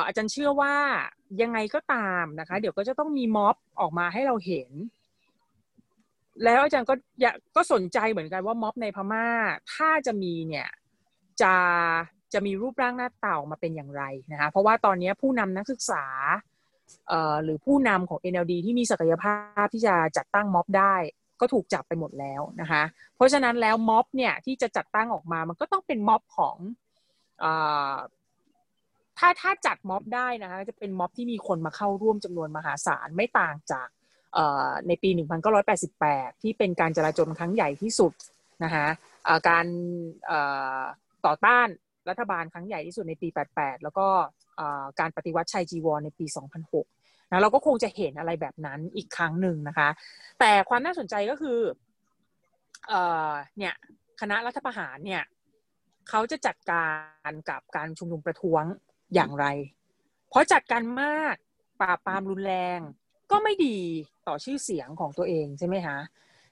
[0.07, 0.74] อาจารย์เชื่อว่า
[1.42, 4.70] ยังไงก็ตามนะคะ เดี๋ยวก็จะต้องมีม็อบออกมาให้เราเห็น
[6.44, 9.26] แล้วอาจารย์ก็อยากก็สนใจเหมือนกันว่าม็อบในพม่า
[9.74, 10.68] ถ้าจะมีเนี่ย
[11.42, 11.55] จะ
[12.32, 16.05] จะมีรูปร่างหน้าเต่ามาเป็นอย่างไรนะคะเพราะว่าตอนนี้ผู้นำนักศึกษา
[17.44, 19.34] หรือผู้นำของ NLD ที่มีศักยภา
[19.64, 20.94] พที่จะจัดตั้งม็อบได้
[21.40, 22.82] ก็ถูกจับไปหมดแล้วนะคะ
[23.16, 26.57] เพราะฉะนั้นแล้วม็อบเนี่ยที่จะจัดตั้งออกมา มันก็ต้องเป็นม็อบของ
[29.18, 33.89] ถ้าถ้าจัดม็อบได้นะคะจะเป็นม็อบที่มีคนมาเข้าร่วมจำนวนมหาศาลไม่ต่างจาก
[34.89, 35.11] ในปี
[35.76, 38.12] 1988 ที่เป็นการจราจรครั้งใหญ่ที่สุด
[38.64, 38.87] นะคะ
[39.49, 39.66] การ
[41.26, 41.68] ต่อต้าน
[42.09, 44.07] รัฐบาลครั้งใหญ่ที่สุดในปี 88 แล้วก็
[45.01, 46.26] การปฏิวัติชัยจีวรในปี
[46.74, 49.89] 2006นะเราก็คงจะเห็นอะไรแบบนั้นอีกครั้งหนึ่งนะคะ
[50.41, 51.59] แต่ความน่าสนใจก็คือ
[53.59, 53.74] เนี่ย
[54.20, 55.22] คณะรัฐประหารเนี่ย
[56.09, 56.86] เขาจะจัดกา
[57.30, 58.64] รกับการชุมนุมประท้วง
[59.14, 59.46] อย่างไร
[60.30, 61.34] เพราะจัดการมาก
[61.80, 62.80] ปราบปรามรุนแรง
[63.30, 63.78] ก็ไม่ดี
[64.28, 65.98] ต่อชื่อเสียงของตัวเองใช่ไหมคะ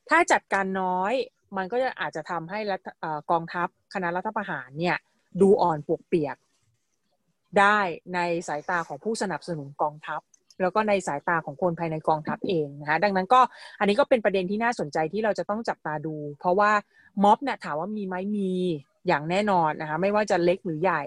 [0.09, 1.12] ถ้าจัดการน้อย
[1.57, 2.59] มันก็จะอาจจะทำให้
[3.30, 4.96] กองทัพคณะรัฐประหารเนี่ย
[5.40, 6.36] ดูอ่อนปวกเปียก
[7.59, 7.78] ได้
[8.14, 10.20] ในสายตาของผู้สนับสนุนกองทัพ
[10.61, 13.40] แล้วก็ในสายตาของคนภายในกองทัพเองนะคะดังนั้นก็
[13.78, 16.72] อันนี้ก็เป็นประเด็นที่น่าสนใจที่เราจะต้องจับตาดู เพราะว่า
[17.24, 18.52] ม็อบเนี่ยถามว่ามีไหมมี
[19.07, 21.02] อย่างแน่นอนนะคะไม่ว่าจะเล็กหรือใหญ่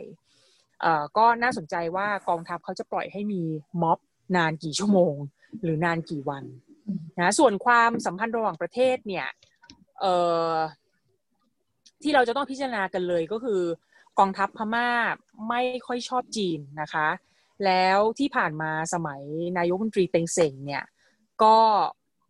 [1.17, 3.41] ก็น่าสนใจว่ากองทัพเขาจะปล่อยให้มี
[3.81, 3.99] ม็อบ
[4.35, 5.15] นานกี่ชั่วโมง
[5.63, 6.43] หรือนานกี่วัน
[7.19, 9.27] นะส่วนความสัมพันธ์ระหว่างประเทศเนี่ย
[12.03, 13.61] ที่เราจะต้องพิจารณากันเลยก็คือ
[14.19, 14.89] กองทัพพม่า
[15.49, 17.07] ไม่ค่อยชอบจีนนะคะ
[17.65, 19.21] แล้วที่ผ่านมาสมัย
[19.57, 20.83] นายกรัฐมนตรีเต็งเซ็งเนี่ย
[21.43, 21.57] ก็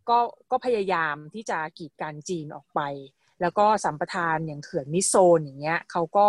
[0.10, 0.20] ก็
[0.52, 2.80] ก็พยายามที่จะกีดกันจีนออกไป
[3.42, 6.28] แล้วก็สัมปทานอย่างเขื่อนมิโซนอย่างเงี้ยเขาก็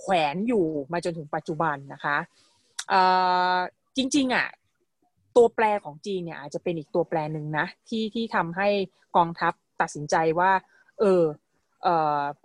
[0.00, 2.16] แขวนอยู่มาจนถึงปัจจุบันนะคะ
[3.96, 4.46] จริงๆอะ
[5.36, 8.68] ตัวแปรของจีนเนี่ยอาจจะเป็นอีกตัวแปรหนึ่งนะที่ที่ทำให้
[9.16, 10.50] กองทัพตัดสินใจว่า
[11.00, 11.24] เออ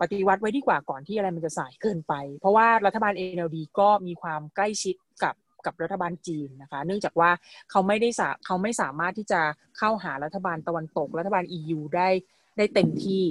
[0.00, 5.34] ปฏิวัติไว้ดีกว่าก่อนที่อะไรมันจะสายเกินไป เพราะว่ารัฐบาล NLD ก็มีความใกล้ชิดกับ
[5.66, 7.30] กับรัฐบาลจีนนะคะ เนื่องจากว่า
[7.70, 8.08] เขาไม่ได้
[8.46, 9.40] เขาไม่สามารถที่จะ
[9.78, 12.08] เข้าหารัฐบาลตะวันตก รัฐบาล EU ได้
[12.56, 13.24] ได้เต็มที่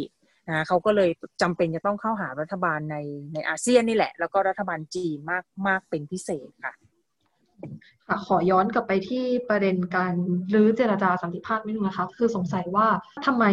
[0.49, 1.09] นะเขาก็เลย
[1.41, 2.97] จำเป็นจะต้องเข้าหารัฐบาลใน
[3.33, 6.73] ในอาเซียนนี่แหละ แล้วก็รัฐบาลจีนมากมากเป็นพิเศษค่ะ
[8.07, 10.13] ค่ะขอย้อนกลับไปที่ประเด็นการ
[10.53, 12.87] รื้อเจรจาสันติภาพนิดนึงนะคะคือสงสัยว่า
[13.25, 13.45] ทำไม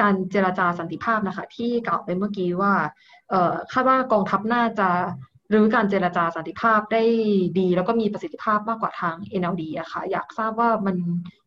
[0.00, 2.72] การเจรจาสันติภาพนะคะ ที่กล่าวไปเมื่อกี้ว่า
[3.30, 4.88] เคาดว่ากองทัพน่าจะ
[5.50, 7.02] หรือการเจรจาสันติภาพได้
[7.58, 10.96] ดีแล้วก็มีประสิทธิภาพมากกว่าทาง NLD อะคะ่ะอยากทราบว่ามัน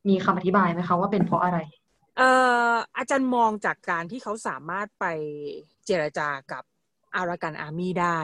[0.09, 1.59] มีคำอธิบายไหมคะว่าเป็นเพราะอะไร
[2.19, 2.29] อ่
[2.71, 5.05] ออาจารย์มองจากการที่เขาสามารถไป
[5.85, 6.63] เจรจากับ
[7.15, 8.19] อารากันอาร์มี่ได้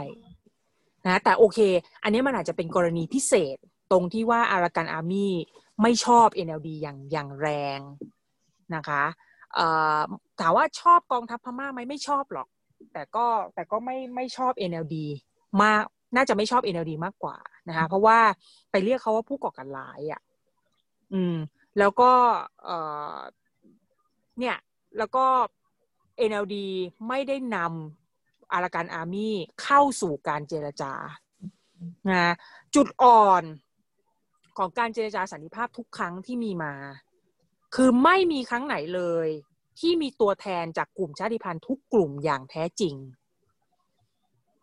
[1.05, 1.59] นะแต่โอเค
[2.03, 3.57] อันนี้มันอาจจะเป็นกรณีพิเศษ
[3.91, 5.33] ตรงที่ว่าอารากันอาร์มี่
[5.81, 7.79] ไม่ชอบ NLD อย่างอย่างแรง
[8.75, 9.03] นะคะ
[10.39, 12.47] ถามว่าชอบกองทัพพม่าไหมไม่ชอบหรอก
[12.93, 13.25] แต่ก็
[13.55, 14.95] แต่ก็ไม่ไม่ชอบ NLD
[15.63, 15.83] มาก
[16.15, 17.37] น่าจะไม่ชอบ NLD มากกว่า
[17.67, 18.19] นะคะเพราะว่า
[18.71, 20.21] ไปเรียกเขาว่าผู้ก่อการร้ายอะ
[21.13, 21.35] อืม
[21.79, 22.11] แล้วก็
[24.39, 24.57] เนี่ย
[24.97, 25.25] แล้วก็
[26.29, 26.55] NLD
[27.07, 30.93] ไม่ได้นำอาราการอาร์มี่เข้าสู่การเจรจา
[32.09, 32.33] นะ
[32.75, 33.43] จุดอ่อน
[34.57, 36.73] ของการเจรจาสันติภาพทุกครั้งที่มีมา
[37.75, 39.27] คือไม่มีครั้งไหนเลย
[39.79, 42.95] ที่มีตัวแทนจากกลุ่มชาติพันธุ์ทุกกลุ่มอย่างแท้จริง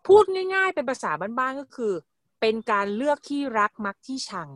[0.06, 1.92] พูดง่าย ๆ เป็นภาษาบ้านๆก็คือ
[2.40, 4.48] เป็นการเลือกที่รักมักที่ชัง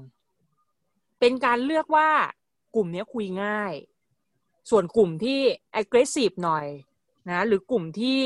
[1.20, 2.10] เป็นการเลือกว่า
[2.74, 3.72] กลุ่มนี้คุยง่าย
[4.70, 5.40] ส่วนกลุ่มที่
[5.80, 6.66] aggressive หน่อย
[7.28, 8.18] นะหรือกลุ่มที่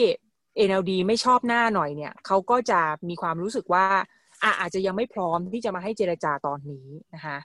[0.69, 3.87] NLD ไม่ชอบหน้าหน่อยเนี่ยเขาก็จะมีความรู้สึกว่า
[4.43, 7.39] อาอาจจะยังไม่พร้อมที่จะมาให้เจรจาตอนนี้นะคะ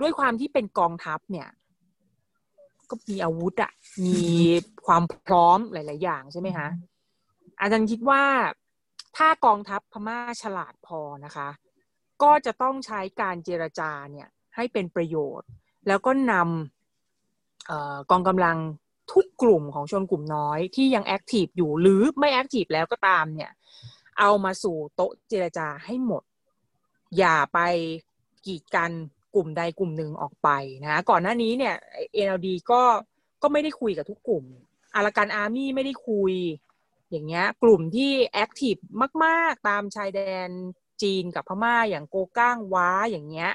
[0.00, 1.48] ด้วยความที่เป็นกองทัพเนี่ย
[2.90, 3.72] ก็มีอาวุธอะ
[4.06, 4.22] มี
[4.86, 6.68] ความพร้อมหลาย ๆ อย่างใช่ไหมคะ
[7.60, 8.22] อาจารย์คิดว่า
[9.16, 11.48] ถ้ากองทัพพม่าฉลาดพอนะคะ
[12.22, 15.48] ก็จะต้องใช้การเจรจาเนี่ยให้เป็นประโยชน์
[15.88, 16.81] แล้วก็นำ
[18.10, 18.56] กองกำลัง
[19.12, 23.50] ทุกกลุ่มของชนกลุ่มน้อยที่ยัง active อยู่หรือไม่ active แล้วก็ตามเนี่ย
[24.18, 26.22] เอามาสู่โต๊ะเจรจาให้หมด
[27.18, 27.58] อย่าไป
[28.46, 28.90] กีดกัน
[29.34, 30.48] กลุ่มใดกลุ่มหนึ่งออกไป
[30.84, 31.74] นะก่อนหน้านี้เนี่ย
[32.26, 32.82] NLD ก็
[33.42, 34.44] ก็ไม่ได้คุยกับทุกกลุ่ม
[34.94, 36.34] อาราการอาร์มี่ไม่ได้คุย
[37.10, 38.76] อย่างเงี้ย กลุ่มที่แอคทีฟ
[39.24, 40.48] มาก ๆ ตามชายแดน
[41.02, 43.52] จีนกับพม่าอย่างโกก้างว้าอย่างเงี้ย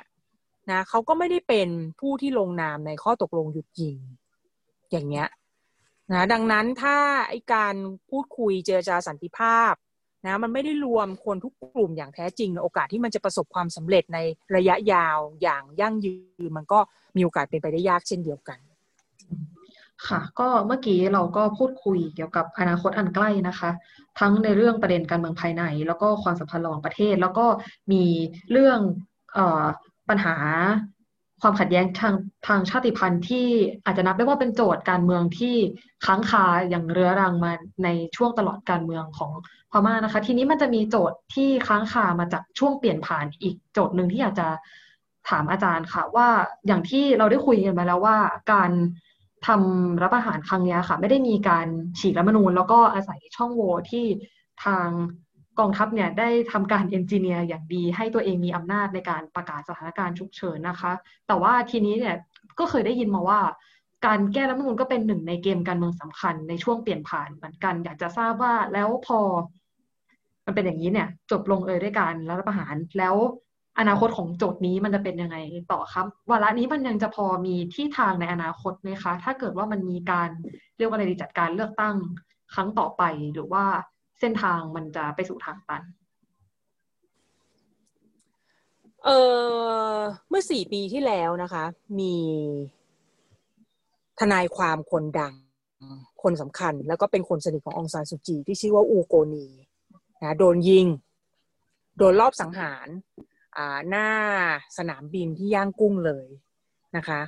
[0.71, 3.97] นะเขาก็ไม่ได้เป็นผู้ที่ลงนามในข้อตกลงหยุดยิง
[4.91, 5.27] อย่างเงี้ย
[6.11, 6.95] นะดังนั้นถ้า
[7.29, 7.75] ไอการ
[8.09, 9.73] พูดคุยเจรจาสันติภาพ
[10.25, 14.19] นะมันไม่ได้รวมคนทุกกลุ่มอย่างแท้จริง โอกาสที่มันจะประสบความสำเร็จใน
[14.55, 16.13] ระยะยาวอย่างยั่งยื
[16.47, 16.79] น มันก็
[17.15, 18.59] มีโอกาสเป็นไปได้ยากเช่นเดียวกัน
[20.07, 23.69] ค่ะ ก็เมื่อกี้เราก็พูดคุยเกี่ยวกับอนาคตอันใกล้นะคะ
[24.19, 27.45] ทั้งในเรื่องประเด็นการเมืองภายใน แล้วก็ความสัมพันธ์ระหว่างประเทศ แล้วก็
[27.91, 28.03] มี
[28.51, 28.79] เรื่อง
[29.37, 29.39] อ
[30.09, 30.35] ปัญหา
[31.41, 32.15] ความขัดแย้งทาง
[32.47, 33.47] ทางชาติพันธุ์ที่
[33.85, 35.55] อาจจะนับได้ว่าเป็นโจทย์การเมืองที่
[36.05, 37.51] ค้างคาอย่างเรื้อรังมา
[37.83, 39.31] ในช่วงตลอดการเมืองของ
[39.71, 44.47] พม่านะคะ ทีนี้มันจะมีโจทย์ที่ค้างคามาจากช่วงเปลี่ยนผ่านอีกโจทย์หนึ่งที่อยากจะ
[45.29, 46.27] ถามอาจารย์ค่ะ ว่า
[46.67, 48.17] อย่างที่เราได้คุยกันมาแล้วว่า
[48.53, 48.71] การ
[49.47, 51.67] ทำรับอาหารครั้งนี้ค่ะ ไม่ได้มีการ
[51.99, 54.05] ฉีกรัฐมนูญแล้วก็อาศัยช่องโหว่ที่
[54.65, 54.87] ทาง
[55.59, 60.91] กองทัพเนี่ยได้ทำการเอนจิเนียร์อย่างดี ให้ตัวเองมีอำนาจในการประกาศสถานการณ์ฉุกเฉินนะคะ
[61.27, 62.15] แต่ว่าทีนี้เนี่ย
[62.59, 63.39] ก็เคยได้ยินมาว่า
[64.05, 69.19] การแก้รัฐมนูลก็เป็นหนึ่งในเกมการเมืองสำคัญในช่วงเปลี่ยนผ่านเหมือนกัน อยากจะทราบว่าแล้วพอ
[70.45, 73.15] มันเป็นอย่างนี้เนี่ย จบลงเอยด้วยการรัฐประหารแล้ว
[73.79, 75.37] อนาคตของโจทย์นี้มันจะเป็นยังไง
[75.71, 80.29] ต่อครับวาระนี้มันยังจะพอมีที่ทางในอนาคตไหมคะ ถ้าเกิดว่ามันมีการ
[80.77, 81.95] เรียกว่าอะไรดีจัดการเลือกตั้ง
[82.53, 83.03] ครั้งต่อไป
[83.33, 83.65] หรือว่า
[84.19, 85.83] เส้นทางมันจะไปสู่ทางตัน
[89.05, 89.09] เอ
[89.95, 89.97] อ
[90.29, 91.63] เมื่อสี่ปีที่แล้วนะคะ
[91.99, 92.15] มี
[94.19, 95.33] ทนายความคนดัง
[96.23, 99.47] คนสำคัญ แล้วก็เป็นคนสนิทขององซานสุจี ที่ชื่อว่าอูโกนี
[100.23, 100.85] นะโดนยิง
[101.97, 102.87] โดนรอบสังหาร
[103.89, 104.09] หน้า
[104.77, 106.27] สนามบินที่ย่างกุ้งเลย
[106.97, 107.19] นะคะ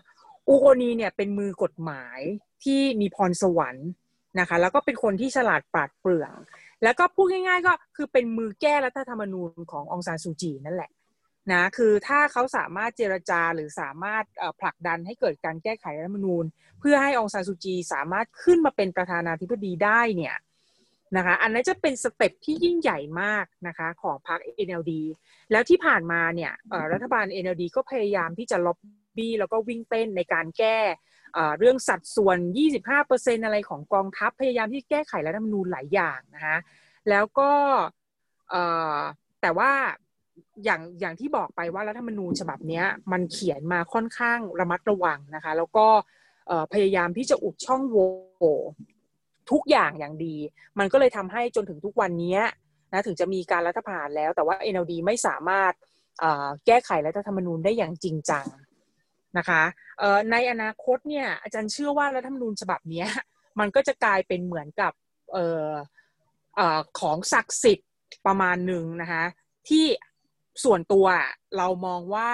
[0.47, 2.19] อูโกนีเนี่ยเป็นมือกฎหมาย
[2.63, 3.89] ที่มีพรสวรรค์
[4.39, 6.33] นะคะ แล้วก็เป็นคนที่ฉลาดปราดเปรื่อง
[6.83, 10.91] แล้วก็พูดง่ายๆ ก็คือเป็นมือแก้รัฐธรรมนูญขององซานซูจีนั่นแหละ
[11.51, 14.23] นะคือถ้าเขาสามารถเจรจาหรือสามารถ
[14.61, 16.45] ผลักดันให้เกิดการแก้ไขรัฐธรรมนูญ
[16.79, 20.35] เพื่อให้องซานซูจีสามารถขึ้นมาเป็นประธานาธิบดีได้เนี่ย
[21.17, 24.91] นะคะอันนั้นจะเป็นสเต็ปที่ยิ่งใหญ่มากนะคะของพรรค NLD
[25.51, 26.51] แล้วที่ผ่านมาเนี่ย
[26.93, 28.77] รัฐบาล NLD ก็พยายามที่จะล็อบ
[29.17, 30.77] บี้แล้วก็วิ่งเต้นในการแก้
[31.59, 32.37] เรื่องสัดส่วน
[32.91, 36.57] 25%อะไรของกองทัพพยายามที่แก้ไขรัฐธรรมนูญหลายอย่างนะคะ
[37.09, 37.51] แล้วก็
[39.41, 39.71] แต่ว่า
[40.63, 45.87] อย่างอย่างที่บอกไปว่ารัฐธรรมนูญฉบับนี้มันเขียนมาค่อนข้างระมัดระวังนะคะ แล้วก็
[46.73, 48.07] พยายามที่จะอุดช่องโหว่
[49.51, 50.35] ทุกอย่างอย่างดี
[50.79, 52.37] มันก็เลยทำให้จนถึงทุกวันนี้
[52.91, 55.73] นะถึงจะมีการรัฐประหารแล้ว แต่ว่า NLD ไม่สามารถ
[56.65, 58.45] แก้ไขรัฐธรรมนูญได้อย่างจริงจัง
[59.37, 59.61] นะคะ
[60.31, 63.05] ในอนาคตเนี่ยอาจารย์เชื่อว่ารัฐธรรมนูญฉบับนี้
[63.59, 64.91] มันก็จะกลายเป็นเหมือนกับ
[65.35, 65.73] ออ
[66.99, 67.89] ของศักดิ์สิทธิ์
[68.27, 69.23] ประมาณหนึ่งนะคะ
[69.69, 69.85] ที่
[70.63, 71.05] ส่วนตัว
[71.57, 72.29] เรามองว่า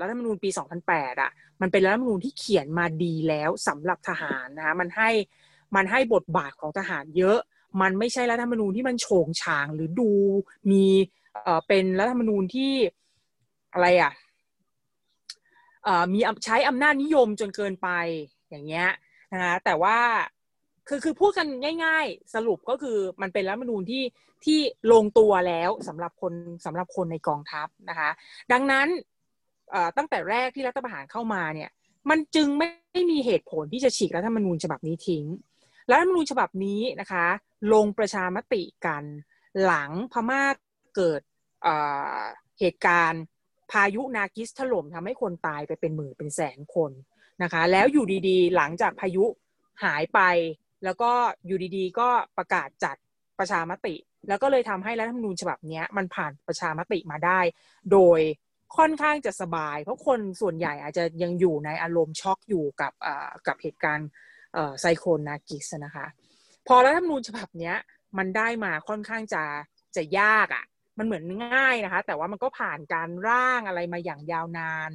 [0.00, 0.50] รัฐธรรมนูญปี
[0.86, 1.30] 2008อะ
[1.60, 5.10] มันเป็นรัฐธรรมนูญที่เขียนมาดีแล้วสำหรับทหารนะคะมันให้
[5.76, 7.38] มันให้บทบาทของทหารเยอะ
[7.82, 10.10] มันไม่ใช่รัฐธรรมนูญที่มันโฉงฉางหรือดู
[10.70, 10.84] มี
[11.68, 12.72] เป็นรัฐธรรมนูญที่
[13.72, 14.27] อะไรอะเอ่อ
[16.12, 17.88] มีใช้อำนาจนิยมจนเกินไป
[18.50, 18.88] อย่างเงี้ย
[19.32, 19.98] นะคะแต่ว่า
[20.88, 21.46] คือคือพูดกัน
[21.84, 24.04] ง่าย ๆ สรุปก็คือมันเป็นรัฐธรรมนูญที่
[24.44, 24.58] ที่
[24.92, 26.32] ลงตัวแล้วสำหรับคน
[26.66, 28.10] สำหรับคนในกองทัพนะคะ
[28.52, 28.88] ดังนั้น
[29.96, 31.70] ตั้งแต่แรกที่รัฐประหารเข้ามาเนี่ย
[32.10, 35.24] มันจึงไม่มีเหตุผลที่จะฉีกรัฐธรรมนูญฉบับนี้ทิ้ง
[35.90, 37.26] รัฐธรรมนูญฉบับนี้นะคะ
[37.72, 39.04] ลงประชามติกัน
[39.64, 40.42] หลังพม่า
[40.96, 41.20] เกิด
[42.60, 43.22] เหตุการณ์
[43.70, 46.92] พายุนากิสถล่มทำให้คนตายไปเป็นหมื่นเป็นแสนคน
[47.42, 49.24] นะคะ แล้วอยู่ดีๆ หลังจากพายุ
[49.84, 50.20] หายไป
[50.84, 51.10] แล้วก็
[51.46, 52.08] อยู่ดีๆ ก็
[52.38, 52.96] ประกาศจัด
[53.38, 53.94] ประชามติ
[54.28, 57.40] แล้วก็เลยทำให้รัฐธรรมนูญฉบับนี้มันผ่านประชามติมาได้
[57.92, 58.20] โดย
[58.76, 62.92] ค่อนข้างจะสบาย เพราะคนส่วนใหญ่อาจจะยังอยู่ในอารมณ์ช็อกอยู่กับ
[63.46, 64.08] กับเหตุการณ์
[64.80, 66.06] ไซโคลนากิสนะคะ
[66.66, 67.72] พอรัฐธรรมนูญฉบับนี้
[68.18, 69.44] มันได้มาค่อนข้างจะ
[69.96, 70.64] จะยากอะ่ะ
[70.98, 74.90] มันเหมือนง่ายนะคะ แต่ว่ามันก็ผ่านการร่างอะไรมาอย่างยาวนาน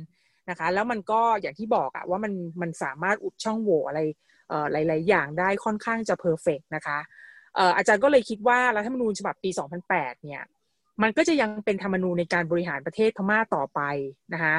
[0.50, 4.00] นะคะ แล้วมันก็อย่างที่บอกอะว่ามันมันสามารถอุดช่องโหว่อะไร
[4.72, 7.00] หลาย ๆ อย่างได้ค่อนข้างจะเพอร์เฟกนะคะ
[7.78, 9.50] อาจารย์ก็เลยคิดว่ารัฐธรรมนูญฉบับปี
[9.88, 10.44] 2008 เนี่ย
[11.02, 13.82] มันก็จะยังเป็นธรรมนูญในการบริหารประเทศพม่าต่อไป
[14.34, 14.56] นะคะ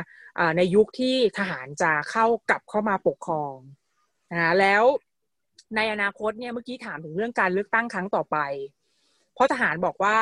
[0.57, 3.57] ในยุคที่ทหารจะเข้ากลับเข้ามาปกครอง
[4.32, 4.82] นะแล้ว
[5.76, 8.38] ในอนาคตเนี่ยเมื่อกี้ถามถึงเรื่องการเลือกตั้งครั้งต่อไป
[9.34, 10.18] เพราะทหารบอกว่า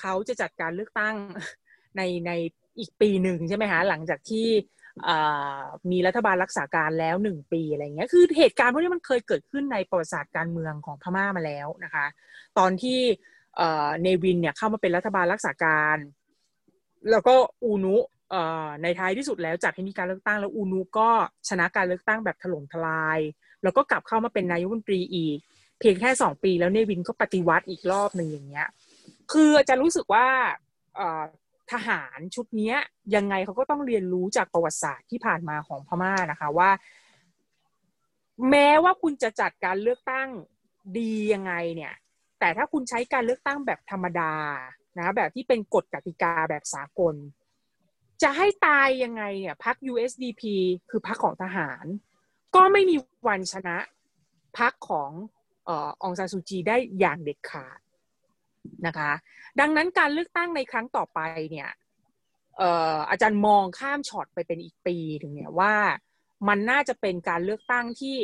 [0.00, 1.14] เขาจะจัดการเลือกตั้ง
[1.96, 2.32] ในใน
[2.78, 4.46] อีกปีหนึ่งใช่ไหมคะหลังจากที่
[5.90, 12.06] มีรัฐบาลรักษาการแล้วหนึ่งปีอะไรเงี้ยคือเหตุการณ์พวกนี้มันเคยเกิดขึ้นในประวัติศาสตร์การเมืองของพม่ามาแล้วนะคะ
[12.58, 12.98] ตอนที่
[13.58, 15.98] เนวินเนี่ยเข้ามาเป็นรัฐบาลรักษาการ
[17.10, 17.34] แล้วก็
[17.64, 17.96] อูนุ
[18.82, 21.10] ในท้ายที่สุดแล้วจัดให้มีการเลือกตั้งแล้วอูนุก็
[21.48, 23.18] ชนะการเลือกตั้งแบบถล่มทลาย
[23.62, 25.38] แล้วก็กลับเข้ามาเป็นนายกรัฐมนตรีอีก
[25.80, 28.68] เพียงแค่สองปีแล้วเนวินก็ปฏิวัติอีกรอบหนึ่งอย่างเงี้ย
[29.32, 30.26] คือจะรู้สึกว่า
[31.72, 32.74] ทหารชุดนี้
[33.14, 36.70] ยังไงเขาก็ต้องเรียนรู้จากประวัติศาสตร์ที่ผ่านมาของพม่านะคะว่า
[38.50, 40.28] แม้ว่าคุณจะจัดการเลือกตั้ง
[40.98, 41.94] ดียังไงเนี่ย
[42.40, 44.32] แต่ถ้าคุณใช้การเลือกตั้งแบบธรรมดา
[44.98, 47.14] นะแบบที่เป็นกฎกติกาแบบสากล
[48.22, 50.42] จะให้ตายยังไงเนี่ยพัก USDP
[50.90, 51.84] คือพักของทหาร
[52.54, 52.96] ก็ไม่มี
[53.28, 53.78] วันชนะ
[54.58, 55.10] พักของ
[55.68, 55.70] อ
[56.02, 57.78] องซานซูจีได้อย่างเด็ดขาด
[58.86, 59.12] นะคะ
[59.60, 61.70] ดังนั้นการเลือกตั้งในครั้งต่อไปเนี่ย
[63.10, 65.74] อาจารย์มองข้ามช็อตไปเป็นอีกปีถึงเนี่ยว่า
[66.48, 68.16] มันน่าจะเป็นการเลือกตั้งที่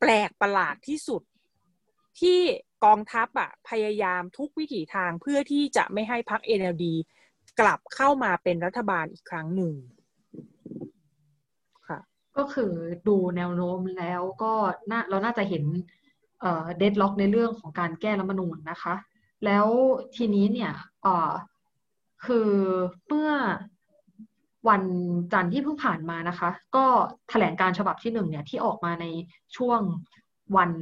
[0.00, 1.22] แปลกประหลาดที่สุด
[2.20, 2.38] ที่
[2.84, 6.84] กองทัพอะพยายามทุกวิถีทางเพื่อที่จะไม่ให้พรรค NLD
[7.60, 9.74] กลับเข้ามาเป็นรัฐบาลอีกครั้งหนึ่ง
[11.88, 12.00] ค่ะ
[12.36, 12.72] ก็คือ
[13.08, 14.52] ดูแนวโน้มแล้วก็
[14.90, 15.64] น่าเราน่าจะเห็น
[16.40, 18.94] เอ่อเดดล็อกในเรื่องของการแก้รัฐมนูญนะคะ
[19.44, 19.66] แล้ว
[20.16, 20.72] ทีนี้เนี่ย
[21.02, 21.32] เอ่อ
[22.24, 22.50] คือ
[23.06, 23.30] เมื่อ
[24.68, 24.82] วัน
[25.32, 26.86] จันทร์ที่เพิ่งผ่านมานะคะ ก็
[27.30, 29.06] แถลงการฉบับที่หนึ่งเนี่ยที่ออกมาใน
[29.56, 29.80] ช่วง
[30.56, 30.72] วัน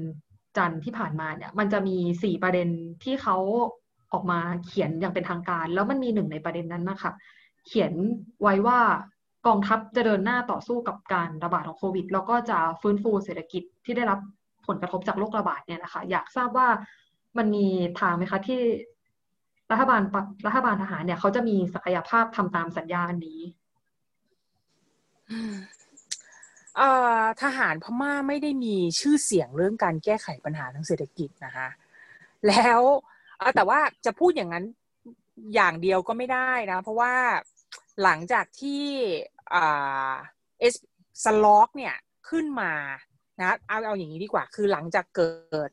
[0.57, 2.69] จันทร์ที่ผ่านมาเนี่ยมันจะมีสี่ประเด็น
[3.05, 3.37] ที่เขา
[4.13, 7.13] ออกมาเขียนอย่างเป็นทางการ แล้วมันมีหนึ่งในประเด็นนั้นนะคะ
[7.67, 7.93] เขียน
[8.43, 8.81] ไว้ว่า
[9.47, 14.19] กองทัพจะเดินหน้าต่อสู้กับการระบาดของโควิด แล้วก็จะฟื้นฟูเศรษฐกิจที่ได้รับ
[14.67, 16.69] ผลกระทบจากโรคระบาดเนี่ยนะคะ อยากทราบว่า
[17.39, 17.67] มันมี
[18.01, 18.61] ทางไหมคะที่
[19.71, 20.01] รัฐบาล
[20.47, 23.41] รัฐบาลทหารเนี่ยเขาจะมีศักยภาพทำตามสัญญาอันนี้
[27.43, 31.69] ทหารพม่าไม่ได้มีชื่อเสียงเรื่องการแก้ไขปัญหาทางเศรษฐกิจนะคะ
[32.49, 32.81] แล้ว
[33.55, 34.65] แต่ว่าจะพูดอย่างนั้น
[35.55, 37.15] อย่างเดียวก็ไม่ได้นะ เพราะว่า
[38.03, 38.85] หลังจากที่
[39.51, 40.75] เอส
[41.25, 41.97] สล็อกเนี่ย
[42.29, 42.73] ขึ้นมา
[43.41, 45.71] นะเอาเอาอย่างนี้ดีกว่า คือหลังจากเกิด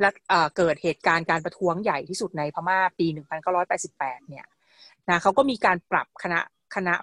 [0.00, 0.10] และ
[0.56, 3.06] เกิดเหตุการณ์การประท้วงใหญ่ที่สุดในพม่าปี
[3.68, 4.46] 1988 เนี่ย
[5.08, 6.40] นะเขาก็มีการปรับคณะ
[6.74, 6.94] คณะ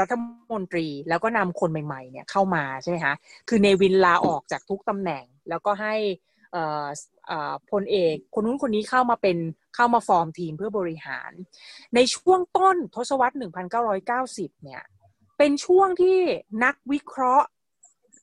[0.00, 0.14] รัฐ
[0.52, 3.14] มนตรีแล้วก็นำคนใหม่ๆเนี่ยเข้ามาใช่ไหมคะ
[3.48, 5.94] คือเนวินลาออกจากทุกตำแหน่ง แล้วก็ให้
[7.70, 9.36] พลเอกคนนู้นคนนี้เข้ามาเป็น
[9.74, 11.32] เข้ามาฟอร์มทีมเพื่อบริหาร
[11.94, 13.34] ในช่วงต้นทศวรรษ
[13.98, 14.82] 1990 เนี่ย
[15.38, 16.18] เป็นช่วงที่
[16.64, 17.48] นักวิเคราะห์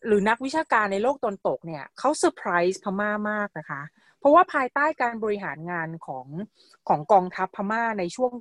[0.07, 3.81] หรือนักวิชาการในโลกตนตกเนี่ยเขาเซอร์ไพรส์พม่ามากนะคะ
[4.19, 6.27] เพราะว่าภายใต้การบริหารงานของ
[6.87, 8.31] ของกองทัพพม่าในช่วง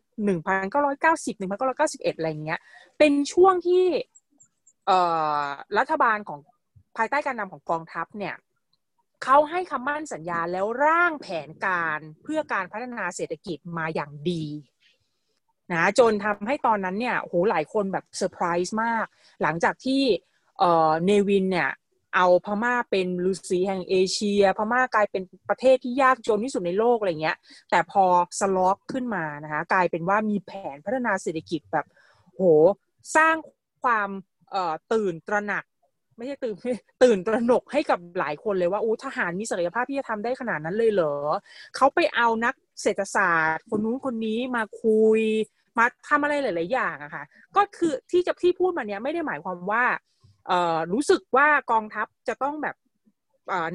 [0.64, 2.60] 1990 1991 อะไรเงี้ย
[2.98, 3.84] เป็นช่วงที่
[5.78, 6.40] รัฐบาลของ
[6.96, 8.34] ภายใต้การนำของกองทัพเนี่ย
[9.24, 14.44] เขาให้คำมั่นสัญญาแล้วร่างแผนการเพื่อการพัฒนาเศรษฐกิจมาอย่างดี
[15.72, 19.06] นะจนทำให้ตอนนั้นเนี่ยโหหลายคนแบบเซอร์ไพรส์มาก
[19.42, 20.02] หลังจากที่
[20.60, 21.70] เนวินเนี่ย
[22.16, 27.36] เอาพม่าเป็นฤๅษีแห่งเอเชีย พม่ากลายเป็นประเทศที่ยากจนที่สุดในโลกอะไรเงี้ย
[27.70, 28.04] แต่พอ
[28.40, 31.86] SLORC ขึ้นมานะคะกลายเป็นว่ามีแผนพัฒนาเศรษฐกิจแบบ
[32.34, 32.42] โห
[33.16, 33.34] สร้าง
[33.82, 34.08] ความ
[34.92, 35.64] ตื่นตระหนัก
[36.16, 36.56] ไม่ใช่ตื่น
[37.02, 41.14] ตื่นตระหนกให้กับหลายคนเลยว่าอู้ทหารมีศักยภาพที่จะทำได้ขนาดนั้นเลยเหรอ
[41.76, 45.20] เขาไปเอานักเศรษฐศาสตร์ คนนู้นคนนี้มาคุย
[45.78, 47.24] มาทำอะไรหลาย ๆ อย่างอะค่ะ
[47.56, 49.84] ก็คือที่จะที่พูดมาเนี้ยไม่ได้หมายความว่า
[50.92, 52.76] รู้สึกว่ากองทัพจะต้องแบบ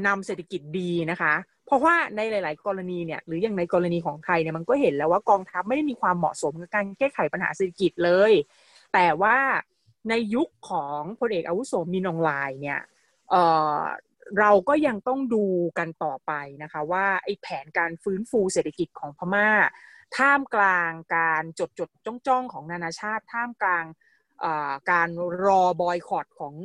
[0.08, 1.34] นำเศรษฐกิจดีนะคะ
[1.66, 8.32] เพราะว่าในหลาย ๆ กรณีเนี่ยหรืออย่างในกรณีของไทยเนี่ยมันก็เห็นแล้วว่ากองทัพไม่ได้มีความเหมาะสมกับการแก้ไขปัญหาเศรษฐกิจเลย
[8.94, 9.38] แต่ว่า
[10.10, 12.82] ในยุคของพลเอกอาวุโสมินองไลน์เนี่ย
[13.30, 15.46] เเราก็ยังต้องดู
[15.78, 16.32] กันต่อไป
[16.64, 19.50] นะคะว่าไอ้แผนการฟื้นฟูเศรษฐกิจของพม่า
[20.18, 23.86] ท่ามกลางการจดจดจ้องจ้องของนานาชาติ ท่ามกลาง
[24.92, 25.10] การ
[25.46, 26.56] รอบอยคอรดของ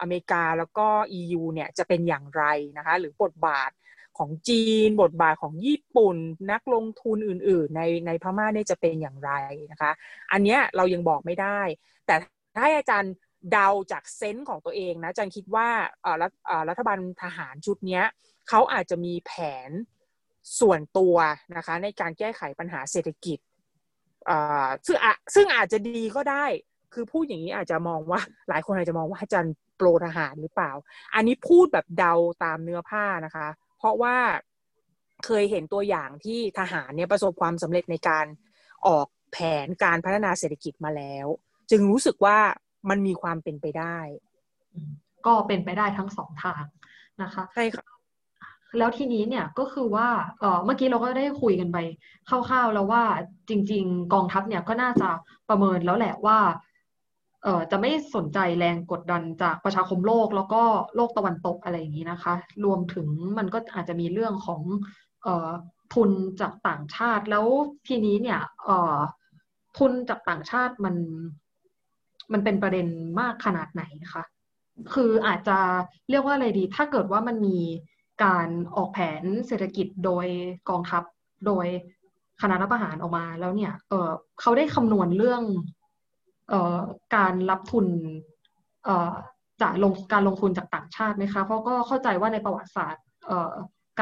[0.00, 0.86] อเมริกาแล้วก็
[1.20, 2.44] EU เนี่ยจะเป็นอย่างไร
[2.76, 3.70] นะคะหรือบทบาท
[4.18, 6.16] ของจีน บทบาทของญี่ปุ่น
[6.52, 9.32] นักลงทุนอื่น ๆ ในในพม่าเนี่ยจะเป็นอย่างไร
[9.72, 9.90] นะคะ
[10.32, 11.60] อันเนี้ยเรายังบอกไม่ได้
[12.06, 12.14] แต่
[12.56, 13.14] ถ้าอาจารย์
[13.52, 15.68] เดาจากเซนส์ของตัวเองนะอาจารย์คิดว่า
[16.68, 18.02] รัฐบาลทหารชุดนี้
[18.48, 19.32] เขาอาจจะมีแผ
[19.68, 19.70] น
[20.60, 21.16] ส่วนตัว
[21.56, 23.38] นะคะในการแก้ไขปัญหาเศรษฐกิจ
[24.86, 24.96] ซึ่ง
[25.34, 26.46] ซึ่งอาจจะดีก็ได้
[26.94, 30.72] คือพูดอย่างนี้อาจจะมองว่า หลายคนอาจจะมองว่าอาจารย์โปรทหารหรือเปล่า
[31.14, 32.14] อันนี้พูดแบบเดา
[32.44, 33.46] ตามเนื้อผ้านะคะ
[33.78, 34.16] เพราะว่า
[35.26, 38.26] เคยเห็นตัวอย่างที่ทหารเนี่ยประสบความสำเร็จในการ
[38.86, 41.26] ออกแผนการพัฒนาเศรษฐกิจมาแล้ว
[41.70, 42.38] จึงรู้สึกว่า
[42.90, 43.98] มันมีความเป็นไปได้
[45.26, 46.64] ก็เป็นไปได้ทั้งสองทาง
[47.22, 47.86] นะคะใช่ค่ะ
[48.78, 51.78] แล้วทีนี้เนี่ยก็คือว่าเออเมื่อกี้เราก็ได้คุยกันไป
[52.28, 53.04] คร่าวๆแล้วว่า
[53.48, 55.08] จริง ๆ กองทัพเนี่ยก็น่าจะ
[55.48, 56.38] ประเมินแล้วแหละว่า
[57.44, 60.62] เออจะไม่สนใจแรงกดดันจากประชาคมโลกแล้วก็
[60.96, 62.34] โลกตะวันตกอะไรอย่างนี้นะคะ
[62.64, 63.06] รวมถึง
[63.38, 64.62] มันก็อาจจะมีเรื่องของ
[65.22, 65.50] เออ
[65.94, 67.46] ทุนจากต่างชาติแล้ว
[67.88, 68.98] ทีนี้เนี่ยเออ
[69.78, 70.96] ทุนจากต่างชาติมัน
[72.32, 72.86] มันเป็นประเด็น
[73.20, 74.24] มากขนาดไหนนะคะ
[74.94, 75.58] คืออาจจะ
[76.10, 77.58] เรียกว่าอะไรดี ถ้าเกิดว่ามันมี
[78.24, 80.26] การออกแผนเศรษฐกิจโดย
[80.68, 81.02] กองทัพ
[81.46, 81.66] โดย
[82.42, 85.42] คณะรัฐประหารออกมาแล้วเนี่ย เออเขาได้คำนวณเรื่อง
[87.16, 87.86] การรับทุน
[88.84, 89.12] เอ่อ
[89.62, 93.52] จากลงการลงทุนจากต่างชาติไหมคะ เพราะก็เข้าใจว่าในประวัติศาสตร์เอ่อ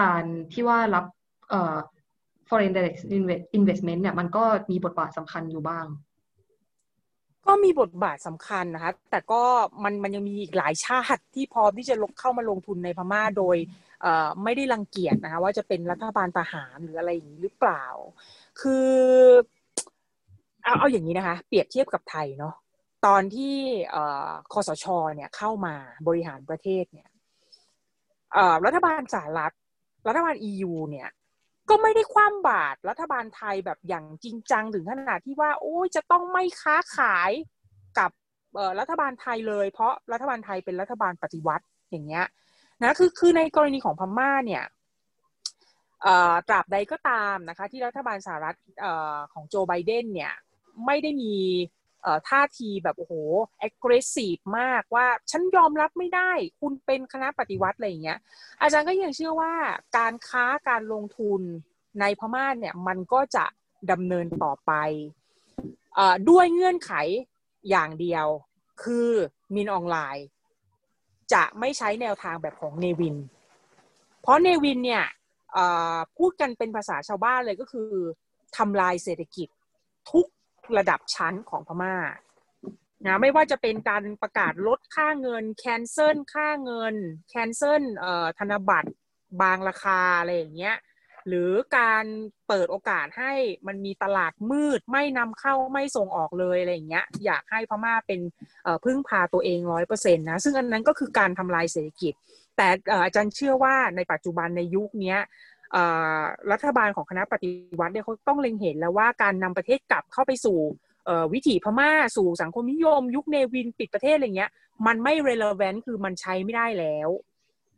[0.01, 0.23] การ
[0.53, 1.05] ที่ว่ารับ
[1.51, 1.77] เอ่อ
[2.49, 3.01] foreign direct
[3.59, 5.87] investment เนี่ยมันก็มีบทบาทสำคัญอยู่บ้าง
[7.47, 9.43] ก็มีบทบาทสำคัญนะคะ แต่ก็
[9.85, 13.57] มันมันยังมีอีกหลายชาติที่พร้อมที่จะลงเข้ามาลงทุนในพม่าโดย
[14.45, 17.85] ไม่ได้รังเกียจนะคะว่าจะเป็นรัฐบาลทหารหรืออะไรอย่างนี้หรือเปล่า
[18.61, 18.89] คือ
[20.63, 22.55] เอาเอาอย่างนี้นะคะ เปรียบเทียบกับไทยเนาะ
[23.07, 23.57] ตอนที่
[24.53, 25.75] คอสชเนี่ยเข้ามา
[26.07, 27.09] บริหารประเทศเนี่ย
[28.65, 29.55] รัฐบาลสหรัฐ
[30.09, 31.09] รัฐบาล EU เนี่ย
[31.69, 37.31] ก็ไม่ได้คว่ำบาตรรัฐบาลไทยแบบอย่างจริงจังถึงขนาดที่ว่า โอ้ยจะต้องไม่ค้าขาย
[37.99, 38.11] กับ
[38.79, 42.27] รัฐบาลไทยเลย เพราะรัฐบาลไทยเป็นรัฐบาลปฏิวัติอย่างเงี้ย
[42.83, 44.65] นะคือคือในกรณีของพม่าเนี่ย
[46.49, 48.57] ตราบใดก็ตามนะคะที่รัฐบาลสหรัฐ
[49.33, 50.33] ของโจไบเดนเนี่ย
[50.87, 51.35] ไม่ได้มี
[52.29, 53.15] ท่าทีแบบโอ้โห
[53.69, 58.19] aggressive มากว่าฉันยอมรับไม่ได้ คุณเป็นคณะปฏิวัติอะไรอย่างเงี้ย
[58.61, 59.55] อาจารย์ก็ยังเชื่อว่า
[59.99, 61.41] การค้าการลงทุน
[62.01, 63.45] ในพม่าเนี่ยมันก็จะ
[63.91, 64.73] ดำเนินต่อไป
[66.31, 66.93] ด้วยเงื่อนไข
[67.71, 68.27] อย่างเดียว
[68.83, 69.11] คือ
[69.55, 70.27] มินออนไลน์
[71.33, 73.17] จะไม่ใช้แนวทางแบบของเนวิน
[74.21, 75.05] เพราะเนวินเนี่ย
[76.19, 77.91] พูดกันเป็นภาษาชาวบ้านเลยก็คือ
[78.57, 79.49] ทำลายเศรษฐกิจ
[80.13, 80.27] ทุก
[80.79, 81.97] ระดับชั้นของพม่า
[83.07, 86.95] นะไม่ว่าจะเป็นการประกาศลดค่าเงิน แคนเซิลค่าเงิน
[87.31, 87.83] แคนเซิล
[88.39, 88.91] ธนบัตร
[89.43, 90.77] บางราคาอะไรอย่างเงี้ย
[91.29, 92.05] หรือการ
[92.49, 93.33] เปิดโอกาสให้
[93.67, 98.21] มันมีตลาดมืดไม่นำเข้าไม่ส่งออกเลยอะไรอย่างเงี้ยอยากให้พม่าเป็น
[98.85, 102.13] พึ่งพาตัวเองร้อยเปอร์เซ็นต์นะซึ่งอันนั้นก็คือการทำลายเศรษฐกิจ
[102.57, 102.69] แต่
[103.05, 105.17] อาจารย์เชื่อว่าในปัจจุบันในยุคนี้
[106.53, 107.51] รัฐบาลของคณะปฏิ
[107.81, 110.59] วัติเนี่ยเขาต้องเล็งเห็นแล้วว่าการนำประเทศกลับเข้าไปสู่
[111.33, 114.51] วิถีพม่าสู่สังคมนิยม ยุคเนวินปิดประเทศอะไรเงี้ย
[114.87, 117.09] มันไม่ relevant คือมันใช้ไม่ได้แล้ว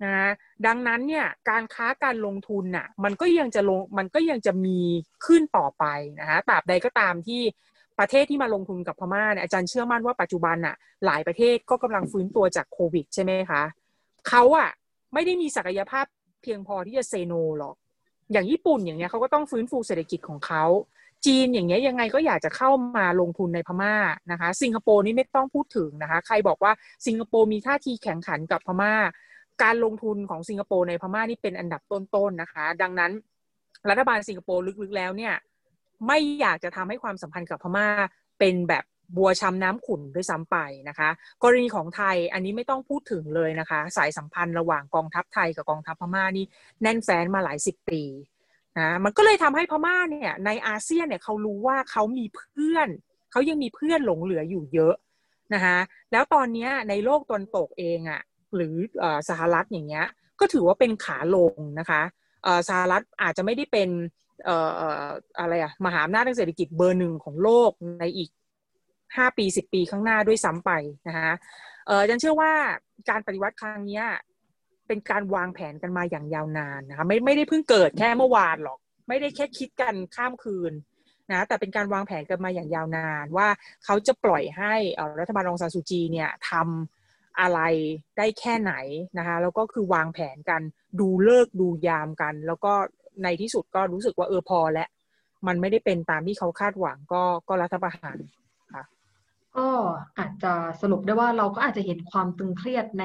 [0.05, 0.33] นะ
[0.67, 4.79] ดังนั้นเนี่ยการค้าการลงทุนน่ะมันก็ยังจะลงมันก็ยังจะมี
[5.27, 5.85] ขึ้นต่อไป
[6.21, 7.43] นะคะตราบใดก็ตามที่
[7.99, 10.75] ประเทศที่มาลงทุนกับพม่าเนี่ยอาจารย์เชื่อมั่นว่าปัจจุบันน่ะ
[11.07, 13.63] หลายประเทศก็กำลังฟื้นตัวจากโควิดใช่ไหมคะ
[14.29, 14.71] เขาอะ
[15.15, 16.07] ไม่ได้มีศักยภาพ
[16.43, 17.75] เพียงพอที่จะเซโนหรอก
[18.33, 20.65] อย่างญี่ปุ่นอย่างเงี้ยเขาก็ต้องฟื้นฟูเศรษฐกิจของเขา
[21.27, 23.95] จีนอย่างเงี้ยยังไงก็อยากจะเข้ามาลงทุนในพม่า
[24.33, 26.73] นะคะ สิงคโปร์นี่ไม่ต้องพูดถึงนะคะ ใครบอกว่า
[27.07, 28.95] สิงคโปร์มีท่าทีแข่งขันกับพม่า
[29.63, 33.13] การลงทุนของสิงคโปร์ในพม่านี่เป็นอันดับต้นๆนนะคะ ดังนั้น
[33.89, 35.35] รัฐบาลสิงคโปร์ลึกๆแล้วเนี่ย
[36.07, 37.87] ไม่อยากจะทำให้ความสัมพันธ์กับพม่า
[38.39, 38.85] เป็นแบบ
[39.17, 40.57] บัวช้ำน้ำขุ่นด้วยซ้ำไป
[40.89, 41.09] นะคะ
[41.43, 46.45] กรณีของไทยอันนี้ไม่ต้องพูดถึงเลยนะคะ สายสัมพันธ์ระหว่างกองทัพไทยกับกองทัพพม่านี่
[46.83, 48.03] แน่นแฟ้นมาหลายสิบปี
[48.79, 52.89] นะมันก็เลยทำให้พม่าเนี่ยในอาเซียนเนี่ยเขารู้ว่าเขามีเพื่อน
[53.33, 54.95] เขายังมีเพื่อนหลงเหลืออยู่เยอะ
[55.55, 55.77] นะคะ
[56.13, 58.21] แล้วตอนนี้ในโลกตนตกเองอะ่ะ
[58.55, 58.75] หรือ
[59.29, 60.07] สหรัฐอย่างเงี้ย
[60.41, 62.03] ก็ถือว่าเป็นขาลงนะคะ
[62.69, 63.89] สหรัฐอาจจะไม่ได้เป็น
[65.39, 68.31] อะไรอะมหาอำนาจทางเศรษฐกิจเบอร์หนึ่งของโลกในอีก
[69.17, 70.71] ห้าปีสิบปีข้างหน้าด้วยซ้ำไป
[71.09, 71.33] นะคะ
[71.87, 72.53] เออฉันเชื่อว่า
[73.11, 74.03] การปฏิวัติครั้งนี้
[74.87, 78.79] เป็นการวางแผนกันมาอย่างยาวนานนะคะไม่ไม่ได้เพิ่งเกิดแค่เมื่อวานหรอก
[79.09, 80.73] ไม่ได้แค่คิดกันข้ามคืน
[81.31, 83.49] นะแต่เป็นการวางแผนกันมาอย่างยาวนานว่า
[83.85, 84.75] เขาจะปล่อยให้
[85.21, 87.61] รัฐบาลรองซานซูจีเนี่ยทำอะไร
[88.19, 88.75] ได้แค่ไหน
[89.19, 90.63] นะคะแล้วก็คือวางแผนกัน
[91.01, 92.73] ดูเลิกดูยามกัน แล้วก็
[93.23, 94.87] ในที่สุดก็รู้สึกว่าเออพอและ
[95.47, 98.19] มันไม่ได้เป็นตามที่เขาคาดหวังก็ก็รัฐประหาร
[99.59, 99.69] ก็
[100.19, 100.53] อาจจะ
[100.83, 103.05] สรุปได้ว่าเราก็อาจจะเห็นความตึงเครียดใน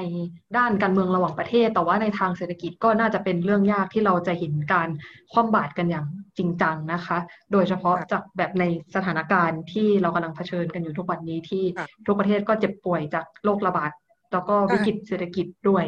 [0.56, 4.88] ด้านการเมืองระหว่างประเทศ แต่ว่าในทางเศรษฐกิจก็น่าจะเป็นเรื่องยากที่เราจะเห็นการ
[5.32, 6.06] คว่ำบาตรกันอย่าง
[6.38, 7.18] จริงจังนะคะ
[7.52, 11.64] โดยเฉพาะจากแบบในสถานการณ์ที่เรากำลังเผชิญกันอยู่ทุกวันนี้ที่
[12.06, 13.90] ทุกประเทศก็เจ็บป่วยจากโรคระบาด
[14.32, 15.84] แล้วก็วิกฤตเศรษฐกิจด้วย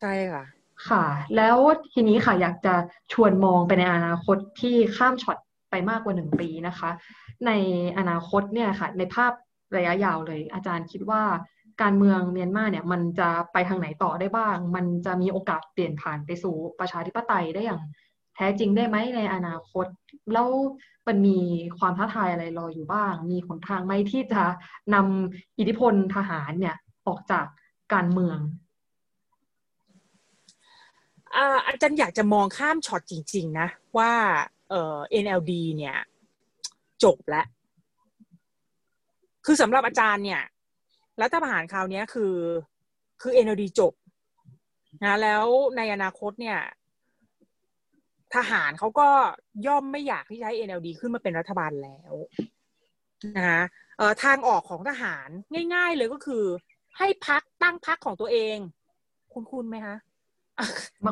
[0.00, 0.44] ใช่ค่ะ
[0.88, 1.04] ค่ะ
[1.36, 1.56] แล้ว
[1.94, 2.74] ทีนี้ค่ะอยากจะ
[3.12, 5.38] ชวนมองไปในอนาคตที่ข้ามช็อต
[5.70, 6.90] ไปมากกว่าหนึ่งปีนะคะ
[7.46, 7.50] ใน
[7.98, 9.32] อนาคตเนี่ยค่ะ ในภาพ
[9.76, 11.22] ระยะยาวเลย อาจารย์คิดว่า
[11.82, 17.80] การเมืองเมียนมาเนี่ย มันจะไปทางไหนต่อได้บ้าง มันจะมีโอกาสเปลี่ยนผ่านไปสู่ประชาธิปไตยได้อย่าง
[18.34, 19.86] แท้จริงได้ไหมในอนาคต
[20.32, 20.48] แล้ว
[21.06, 21.38] มันมี
[21.78, 24.42] ความท้าทายอะไรรออยู่บ้าง มีหนทางไหมที่จะ
[24.94, 27.46] นำอิทธิพลทหารเนี่ยออกจาก
[27.94, 28.38] การเมือง
[31.66, 34.12] อาจารย์อยากจะมองข้ามช็อตจริง ๆ นะ ว่า
[34.70, 35.96] เอ่อ NLD เนี่ย
[37.04, 37.46] จบแล้ว
[39.46, 40.42] คือสำหรับอาจารย์เนี่ย
[41.22, 42.34] รัฐประหารคราวนี้คือ
[43.22, 43.92] คือเอ็นดีจบ
[45.04, 45.44] นะแล้ว
[45.76, 46.58] ในอนาคตเนี่ย
[48.34, 49.08] ทหารเขาก็
[49.66, 52.14] ย่อมไม่อยากที่ใช้ NLD ขึ้นมาเป็นรัฐบาลแล้ว
[53.38, 53.62] นะ
[53.98, 55.28] เอ่อทางออกของทหาร
[55.74, 56.44] ง่าย ๆ เลยก็คือ
[56.98, 58.56] ให้พักตั้งพักของตัวเอง
[59.32, 59.96] คุณคุณไหมคะ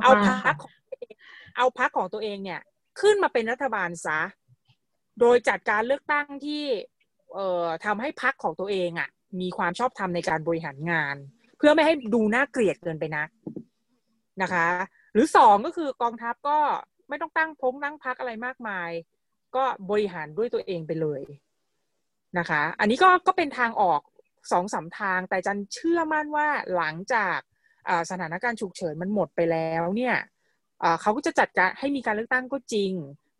[0.05, 0.72] เอาพักของ
[1.57, 2.61] เอาพักของตัวเองเนี่ย
[3.01, 4.20] ขึ้นมาเป็นรัฐบาลซะ
[5.20, 6.64] โดยจัดการเลือกตั้งที่
[7.35, 9.09] เอ่อทำให้พักของตัวเองอะ่ะ
[9.41, 11.16] มีความชอบธรรมในการบริหารงาน
[11.59, 13.28] เพื่อไม่ให้ดูน่าเกลียดเกินไปนัก
[14.43, 14.66] นะคะ
[15.12, 16.59] หรือสองก็คือกองทัพก็
[17.09, 18.91] ไม่ต้องตั้งพงตั้งพักอะไรมากมาย
[19.57, 21.22] ก็บริหารด้วยตัวเองไปเลย
[22.39, 24.01] นะคะ อันนี้ก็ก็เป็นทางออก
[24.53, 27.39] สองสาทาง แต่จันเชื่อมั่นว่าหลังจาก
[28.11, 30.16] สถานการณ์ฉุกเฉินมันหมดไปแล้วเนี่ย
[31.01, 32.93] เขาก็จะจัดการให้มีการเลือกตั้งก็จริง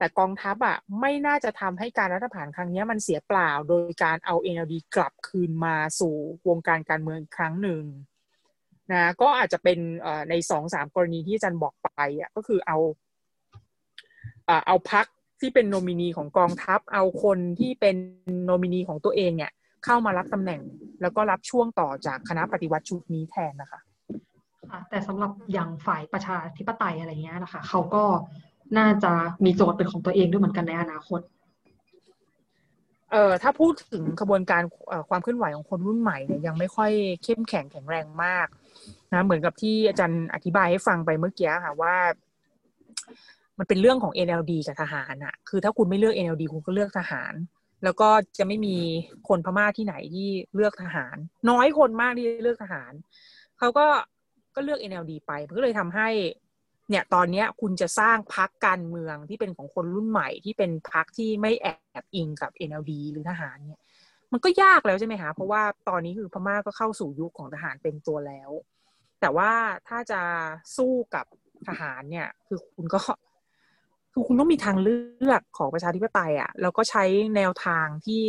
[0.05, 6.15] แต่กองทัพอะไม่น่าจะทำให้การรัฐประหารครั้งนี้มันเสียเปล่าโดยการเอา NLD กลับคืนมาสู่
[6.49, 7.83] วงการการเมืองครั้งหนึ่ง
[8.93, 9.79] นะก็อาจจะเป็น
[10.31, 11.91] ในสองสามกรณีที่อาจารย์บอกไป
[12.21, 12.79] อะก็คือเอา
[14.67, 15.07] เอาพัก
[15.41, 17.97] ที่เป็นโนมินีของกองทัพ เอาคนที่เป็น
[18.45, 19.53] โนมินีของตัวเองเนี่ย
[19.85, 20.61] เข้ามารับตำแหน่ง
[21.03, 23.81] แล้วก็รับช่วงต่อจากคณะปฏิวัติชุดนี้แทนนะคะ
[24.91, 28.05] แต่สำหรับอย่างฝ่ายประชาธิปไตยอะไรเงี้ยนะคะเขาก็
[28.79, 29.13] น่าจะ
[29.45, 31.21] มีโจทย์เป็นของตัวเองด้วยเหมือนกันในอนาคต
[33.11, 34.63] เอ่อถ้าพูดถึงกระบวนการ
[35.09, 36.91] ความเคลื่อนไหวของคนรุ่นใหม่เนี่ยยังไม่ค่อย
[37.25, 38.47] เข้มแข็งแข็งแรงมาก
[39.13, 41.95] นะเหมือนกับที่อาจารย์อธิบายให้ฟังไปเมื่อกี้ค่ะว่า
[43.59, 47.35] มันเป็นเรื่องของ NLD กับทหารอะคือถ้าคุณไม่เลือก NLD คุณก็เลือกทหาร
[47.85, 48.09] แล้วก็
[48.39, 48.77] จะไม่มี
[49.29, 51.17] คนพม่าที่ไหนที่เลือกทหาร
[51.51, 52.93] น้อยคนมากที่เลือกทหาร
[53.59, 53.87] เขาก็
[54.55, 56.09] ก็เลือก NLD ไปมันก็เลยทำให้
[56.91, 61.67] เนี่ยตอนนี้คุณจะสร้างพักการเมืองที่เป็นของคนรุ่นใหม่ที่เป็นพักที่ไม่แอ
[62.03, 63.81] บอิงกับ NLD หรือทหารเนี่ย
[64.33, 68.51] มันก็ยากแล้วใช่ไหมคะเพราะว่าตอนนี้คือพม่าก็เข้าสู่ยุคของทหารเป็นตัวแล้ว
[69.21, 69.53] แต่ว่า
[69.89, 70.21] ถ้าจะ
[70.77, 71.27] สู้กับ
[71.69, 72.99] ทหารเนี่ย คือคุณก็
[74.13, 77.05] คือคุณต้องมีทางเลือกของประชาธิปไตยอะ่ะแล้วก็ใช้
[77.37, 78.25] แนวทางที่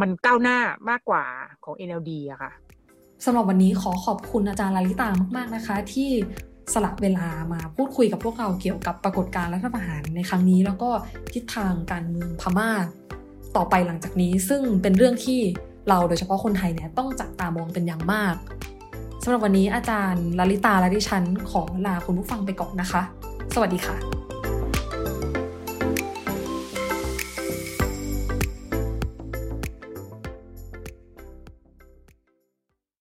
[0.00, 0.58] มันก้าวหน้า
[0.90, 1.24] มากกว่า
[1.64, 2.52] ของ NLD อะค่ะ
[3.24, 6.10] สำหรับวันนี้ขอขอบคุณอาจารย์ลาลิตามาก ๆ นะคะ ที่
[6.72, 10.90] สละเวลามาพูดคุยกับพวกเราเกี่ยวกับปรากฏการณ์รัฐประหารในครั้งนี้ แล้วก็
[11.34, 12.70] ทิศทางการเมืองพม่า
[13.56, 15.40] ต่อไปหลังจากนี้ ซึ่งเป็นเรื่องที่
[15.88, 18.34] เราโดยเฉพาะคนไทยเนี่ยต้องจับตามองเป็นอย่างมาก
[19.22, 23.02] สำหรับวันนี้อาจารย์ลลิตาและดิฉันขอลาคุณผู้ฟังไปก่อนนะคะ
[23.54, 24.23] สวัสดีค่ะ